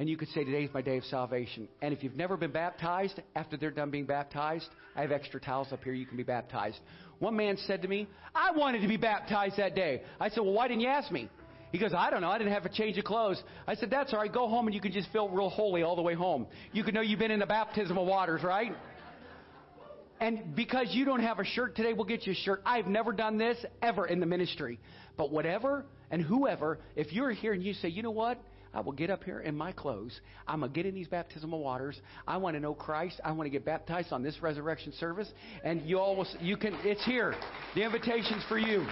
And 0.00 0.08
you 0.08 0.16
could 0.16 0.28
say, 0.28 0.44
Today 0.44 0.62
is 0.62 0.72
my 0.72 0.80
day 0.80 0.96
of 0.96 1.04
salvation. 1.04 1.68
And 1.82 1.92
if 1.92 2.02
you've 2.02 2.16
never 2.16 2.38
been 2.38 2.52
baptized, 2.52 3.20
after 3.36 3.58
they're 3.58 3.70
done 3.70 3.90
being 3.90 4.06
baptized, 4.06 4.66
I 4.96 5.02
have 5.02 5.12
extra 5.12 5.38
towels 5.38 5.74
up 5.74 5.84
here. 5.84 5.92
You 5.92 6.06
can 6.06 6.16
be 6.16 6.22
baptized. 6.22 6.78
One 7.18 7.36
man 7.36 7.58
said 7.66 7.82
to 7.82 7.88
me, 7.88 8.08
I 8.34 8.52
wanted 8.52 8.80
to 8.80 8.88
be 8.88 8.96
baptized 8.96 9.58
that 9.58 9.74
day. 9.74 10.00
I 10.18 10.30
said, 10.30 10.40
Well, 10.40 10.54
why 10.54 10.68
didn't 10.68 10.80
you 10.80 10.88
ask 10.88 11.12
me? 11.12 11.28
He 11.70 11.76
goes, 11.76 11.92
I 11.94 12.08
don't 12.08 12.22
know. 12.22 12.30
I 12.30 12.38
didn't 12.38 12.54
have 12.54 12.64
a 12.64 12.70
change 12.70 12.96
of 12.96 13.04
clothes. 13.04 13.42
I 13.66 13.74
said, 13.74 13.90
That's 13.90 14.14
all 14.14 14.20
right. 14.20 14.32
Go 14.32 14.48
home 14.48 14.66
and 14.66 14.74
you 14.74 14.80
can 14.80 14.90
just 14.90 15.12
feel 15.12 15.28
real 15.28 15.50
holy 15.50 15.82
all 15.82 15.96
the 15.96 16.02
way 16.02 16.14
home. 16.14 16.46
You 16.72 16.82
can 16.82 16.94
know 16.94 17.02
you've 17.02 17.18
been 17.18 17.30
in 17.30 17.40
the 17.40 17.44
baptismal 17.44 18.06
waters, 18.06 18.42
right? 18.42 18.72
And 20.18 20.56
because 20.56 20.86
you 20.92 21.04
don't 21.04 21.20
have 21.20 21.40
a 21.40 21.44
shirt 21.44 21.76
today, 21.76 21.92
we'll 21.92 22.06
get 22.06 22.26
you 22.26 22.32
a 22.32 22.36
shirt. 22.36 22.62
I've 22.64 22.86
never 22.86 23.12
done 23.12 23.36
this 23.36 23.58
ever 23.82 24.06
in 24.06 24.18
the 24.18 24.26
ministry. 24.26 24.80
But 25.18 25.30
whatever 25.30 25.84
and 26.10 26.22
whoever, 26.22 26.78
if 26.96 27.12
you're 27.12 27.32
here 27.32 27.52
and 27.52 27.62
you 27.62 27.74
say, 27.74 27.88
you 27.88 28.02
know 28.02 28.10
what? 28.10 28.42
I 28.72 28.80
will 28.80 28.92
get 28.92 29.10
up 29.10 29.24
here 29.24 29.40
in 29.40 29.56
my 29.56 29.72
clothes. 29.72 30.20
I'm 30.46 30.60
going 30.60 30.72
to 30.72 30.74
get 30.74 30.86
in 30.86 30.94
these 30.94 31.08
baptismal 31.08 31.58
waters. 31.58 32.00
I 32.26 32.36
want 32.36 32.54
to 32.54 32.60
know 32.60 32.72
Christ. 32.72 33.20
I 33.24 33.32
want 33.32 33.46
to 33.46 33.50
get 33.50 33.64
baptized 33.64 34.12
on 34.12 34.22
this 34.22 34.40
resurrection 34.42 34.92
service. 34.92 35.28
And 35.64 35.82
you 35.82 35.98
all 35.98 36.16
will, 36.16 36.26
you 36.40 36.56
can, 36.56 36.74
it's 36.84 37.04
here. 37.04 37.34
The 37.74 37.82
invitation's 37.82 38.44
for 38.48 38.58
you. 38.58 38.86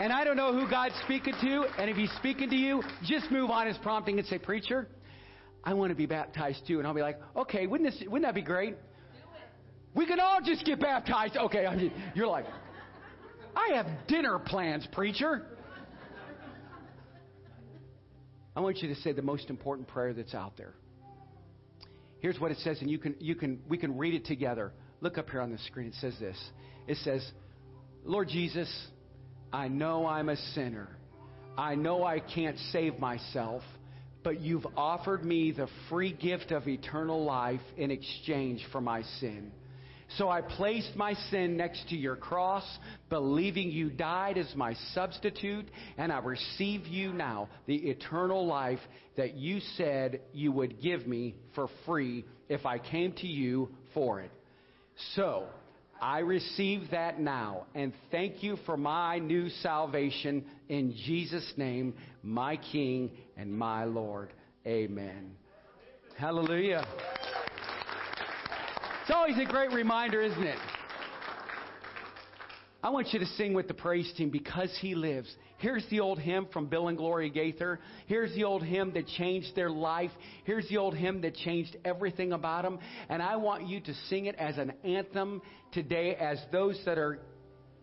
And 0.00 0.12
I 0.12 0.24
don't 0.24 0.36
know 0.36 0.52
who 0.52 0.70
God's 0.70 0.94
speaking 1.04 1.34
to. 1.40 1.64
And 1.78 1.90
if 1.90 1.96
He's 1.96 2.12
speaking 2.12 2.48
to 2.50 2.56
you, 2.56 2.82
just 3.04 3.30
move 3.30 3.50
on 3.50 3.66
His 3.66 3.76
prompting 3.78 4.18
and 4.18 4.26
say, 4.28 4.38
Preacher, 4.38 4.86
I 5.64 5.74
want 5.74 5.90
to 5.90 5.96
be 5.96 6.06
baptized 6.06 6.66
too. 6.66 6.78
And 6.78 6.86
I'll 6.86 6.94
be 6.94 7.02
like, 7.02 7.20
okay, 7.36 7.66
wouldn't, 7.66 7.90
this, 7.90 8.02
wouldn't 8.08 8.24
that 8.24 8.34
be 8.34 8.42
great? 8.42 8.76
We 9.94 10.06
can 10.06 10.20
all 10.20 10.40
just 10.44 10.64
get 10.64 10.80
baptized. 10.80 11.36
Okay, 11.36 11.66
I 11.66 11.76
mean, 11.76 11.92
you're 12.14 12.26
like, 12.26 12.46
I 13.54 13.74
have 13.74 13.86
dinner 14.08 14.38
plans, 14.38 14.86
preacher. 14.92 15.46
I 18.54 18.60
want 18.60 18.78
you 18.78 18.88
to 18.88 19.00
say 19.00 19.12
the 19.12 19.22
most 19.22 19.50
important 19.50 19.88
prayer 19.88 20.12
that's 20.12 20.34
out 20.34 20.56
there. 20.56 20.74
Here's 22.20 22.38
what 22.38 22.50
it 22.50 22.58
says, 22.58 22.80
and 22.80 22.90
you 22.90 22.98
can, 22.98 23.16
you 23.18 23.34
can, 23.34 23.60
we 23.68 23.78
can 23.78 23.98
read 23.98 24.14
it 24.14 24.26
together. 24.26 24.72
Look 25.00 25.18
up 25.18 25.30
here 25.30 25.40
on 25.40 25.50
the 25.50 25.58
screen. 25.58 25.88
It 25.88 25.94
says 26.00 26.14
this. 26.20 26.38
It 26.86 26.96
says, 26.98 27.28
Lord 28.04 28.28
Jesus, 28.28 28.70
I 29.52 29.68
know 29.68 30.06
I'm 30.06 30.28
a 30.28 30.36
sinner. 30.54 30.88
I 31.56 31.74
know 31.74 32.04
I 32.04 32.20
can't 32.20 32.58
save 32.70 32.98
myself, 32.98 33.62
but 34.22 34.40
you've 34.40 34.66
offered 34.76 35.24
me 35.24 35.50
the 35.50 35.68
free 35.90 36.12
gift 36.12 36.52
of 36.52 36.68
eternal 36.68 37.24
life 37.24 37.60
in 37.76 37.90
exchange 37.90 38.64
for 38.70 38.80
my 38.80 39.02
sin. 39.20 39.52
So 40.18 40.28
I 40.28 40.42
placed 40.42 40.94
my 40.96 41.14
sin 41.30 41.56
next 41.56 41.88
to 41.88 41.96
your 41.96 42.16
cross, 42.16 42.64
believing 43.08 43.70
you 43.70 43.90
died 43.90 44.36
as 44.36 44.52
my 44.54 44.74
substitute, 44.92 45.66
and 45.96 46.12
I 46.12 46.18
receive 46.18 46.86
you 46.86 47.12
now, 47.12 47.48
the 47.66 47.76
eternal 47.76 48.46
life 48.46 48.80
that 49.16 49.34
you 49.34 49.60
said 49.76 50.20
you 50.32 50.52
would 50.52 50.80
give 50.82 51.06
me 51.06 51.34
for 51.54 51.68
free 51.86 52.24
if 52.48 52.66
I 52.66 52.78
came 52.78 53.12
to 53.14 53.26
you 53.26 53.70
for 53.94 54.20
it. 54.20 54.30
So, 55.14 55.46
I 56.00 56.18
receive 56.18 56.90
that 56.90 57.20
now, 57.20 57.66
and 57.76 57.92
thank 58.10 58.42
you 58.42 58.56
for 58.66 58.76
my 58.76 59.20
new 59.20 59.48
salvation 59.48 60.44
in 60.68 60.94
Jesus' 61.06 61.52
name, 61.56 61.94
my 62.24 62.56
King 62.56 63.12
and 63.36 63.56
my 63.56 63.84
Lord. 63.84 64.32
Amen. 64.66 65.36
Hallelujah. 66.18 66.84
It's 69.02 69.10
always 69.10 69.36
a 69.36 69.44
great 69.44 69.72
reminder, 69.72 70.22
isn't 70.22 70.44
it? 70.44 70.58
I 72.84 72.90
want 72.90 73.12
you 73.12 73.18
to 73.18 73.26
sing 73.26 73.52
with 73.52 73.66
the 73.66 73.74
praise 73.74 74.12
team 74.16 74.30
because 74.30 74.70
he 74.80 74.94
lives. 74.94 75.28
Here's 75.58 75.84
the 75.90 75.98
old 75.98 76.20
hymn 76.20 76.46
from 76.52 76.66
Bill 76.66 76.86
and 76.86 76.96
Gloria 76.96 77.28
Gaither. 77.28 77.80
Here's 78.06 78.32
the 78.36 78.44
old 78.44 78.62
hymn 78.62 78.92
that 78.92 79.08
changed 79.08 79.56
their 79.56 79.70
life. 79.70 80.12
Here's 80.44 80.68
the 80.68 80.76
old 80.76 80.94
hymn 80.96 81.20
that 81.22 81.34
changed 81.34 81.76
everything 81.84 82.32
about 82.32 82.62
them. 82.62 82.78
And 83.08 83.20
I 83.20 83.34
want 83.36 83.66
you 83.66 83.80
to 83.80 83.94
sing 84.08 84.26
it 84.26 84.36
as 84.36 84.56
an 84.56 84.72
anthem 84.84 85.42
today 85.72 86.14
as 86.14 86.38
those 86.52 86.80
that 86.84 86.96
are 86.96 87.18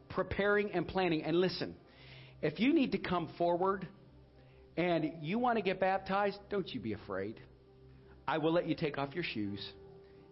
preparing 0.08 0.72
and 0.72 0.88
planning. 0.88 1.24
And 1.24 1.42
listen, 1.42 1.76
if 2.42 2.62
you 2.62 2.74
need 2.74 2.94
to 2.94 2.98
come 2.98 3.28
forward 3.38 3.86
and 4.78 5.16
you 5.22 5.38
want 5.38 5.58
to 5.58 5.62
get 5.62 5.82
baptized, 5.82 6.38
don't 6.50 6.74
you 6.74 6.80
be 6.80 6.94
afraid. 6.94 7.42
I 8.26 8.38
will 8.38 8.54
let 8.54 8.68
you 8.68 8.76
take 8.76 8.98
off 8.98 9.14
your 9.14 9.26
shoes 9.26 9.60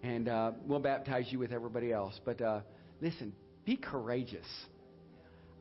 and 0.07 0.29
uh, 0.29 0.51
we'll 0.65 0.79
baptize 0.79 1.25
you 1.29 1.39
with 1.39 1.51
everybody 1.51 1.91
else. 1.91 2.17
But 2.23 2.41
uh, 2.41 2.61
listen, 3.01 3.33
be 3.65 3.75
courageous. 3.75 4.45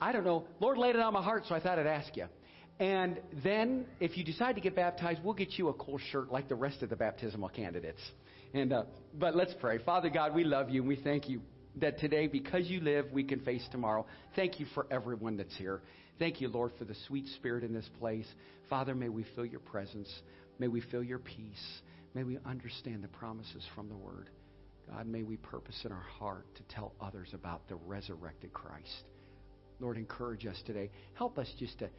I 0.00 0.12
don't 0.12 0.24
know. 0.24 0.46
Lord 0.60 0.78
laid 0.78 0.94
it 0.94 1.00
on 1.00 1.12
my 1.12 1.22
heart, 1.22 1.44
so 1.48 1.54
I 1.54 1.60
thought 1.60 1.78
I'd 1.78 1.86
ask 1.86 2.16
you. 2.16 2.26
And 2.78 3.18
then, 3.42 3.86
if 4.00 4.16
you 4.16 4.22
decide 4.22 4.54
to 4.54 4.60
get 4.60 4.76
baptized, 4.76 5.20
we'll 5.24 5.34
get 5.34 5.58
you 5.58 5.68
a 5.68 5.72
cool 5.74 5.98
shirt 6.12 6.30
like 6.30 6.48
the 6.48 6.54
rest 6.54 6.82
of 6.82 6.90
the 6.90 6.96
baptismal 6.96 7.48
candidates. 7.48 8.00
And 8.54 8.72
uh, 8.72 8.84
but 9.18 9.34
let's 9.34 9.54
pray. 9.60 9.78
Father 9.78 10.10
God, 10.10 10.34
we 10.34 10.44
love 10.44 10.70
you 10.70 10.80
and 10.82 10.88
we 10.88 10.96
thank 10.96 11.28
you 11.28 11.40
that 11.80 11.98
today, 11.98 12.26
because 12.26 12.66
you 12.68 12.80
live, 12.80 13.06
we 13.12 13.24
can 13.24 13.40
face 13.40 13.66
tomorrow. 13.72 14.06
Thank 14.36 14.60
you 14.60 14.66
for 14.74 14.86
everyone 14.90 15.36
that's 15.36 15.56
here. 15.56 15.82
Thank 16.18 16.40
you, 16.40 16.48
Lord, 16.48 16.72
for 16.78 16.84
the 16.84 16.96
sweet 17.06 17.26
spirit 17.36 17.64
in 17.64 17.74
this 17.74 17.88
place. 17.98 18.26
Father, 18.70 18.94
may 18.94 19.08
we 19.08 19.24
feel 19.34 19.44
your 19.44 19.60
presence. 19.60 20.08
May 20.58 20.68
we 20.68 20.80
feel 20.82 21.02
your 21.02 21.18
peace. 21.18 21.80
May 22.14 22.24
we 22.24 22.38
understand 22.46 23.02
the 23.02 23.08
promises 23.08 23.62
from 23.74 23.88
the 23.88 23.96
Word. 23.96 24.30
God, 24.90 25.06
may 25.06 25.22
we 25.22 25.36
purpose 25.36 25.80
in 25.84 25.92
our 25.92 26.06
heart 26.18 26.46
to 26.56 26.62
tell 26.74 26.92
others 27.00 27.28
about 27.32 27.68
the 27.68 27.74
resurrected 27.74 28.52
Christ. 28.52 29.04
Lord, 29.80 29.96
encourage 29.96 30.46
us 30.46 30.56
today. 30.64 30.90
Help 31.14 31.38
us 31.38 31.48
just 31.58 31.78
to 31.80 31.90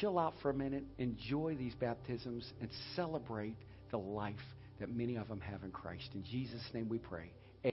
chill 0.00 0.18
out 0.18 0.34
for 0.42 0.50
a 0.50 0.54
minute, 0.54 0.84
enjoy 0.98 1.56
these 1.58 1.74
baptisms, 1.74 2.52
and 2.60 2.70
celebrate 2.94 3.56
the 3.90 3.98
life 3.98 4.34
that 4.80 4.90
many 4.90 5.16
of 5.16 5.28
them 5.28 5.40
have 5.40 5.62
in 5.62 5.70
Christ. 5.70 6.08
In 6.14 6.22
Jesus' 6.24 6.62
name 6.72 6.88
we 6.88 6.98
pray. 6.98 7.30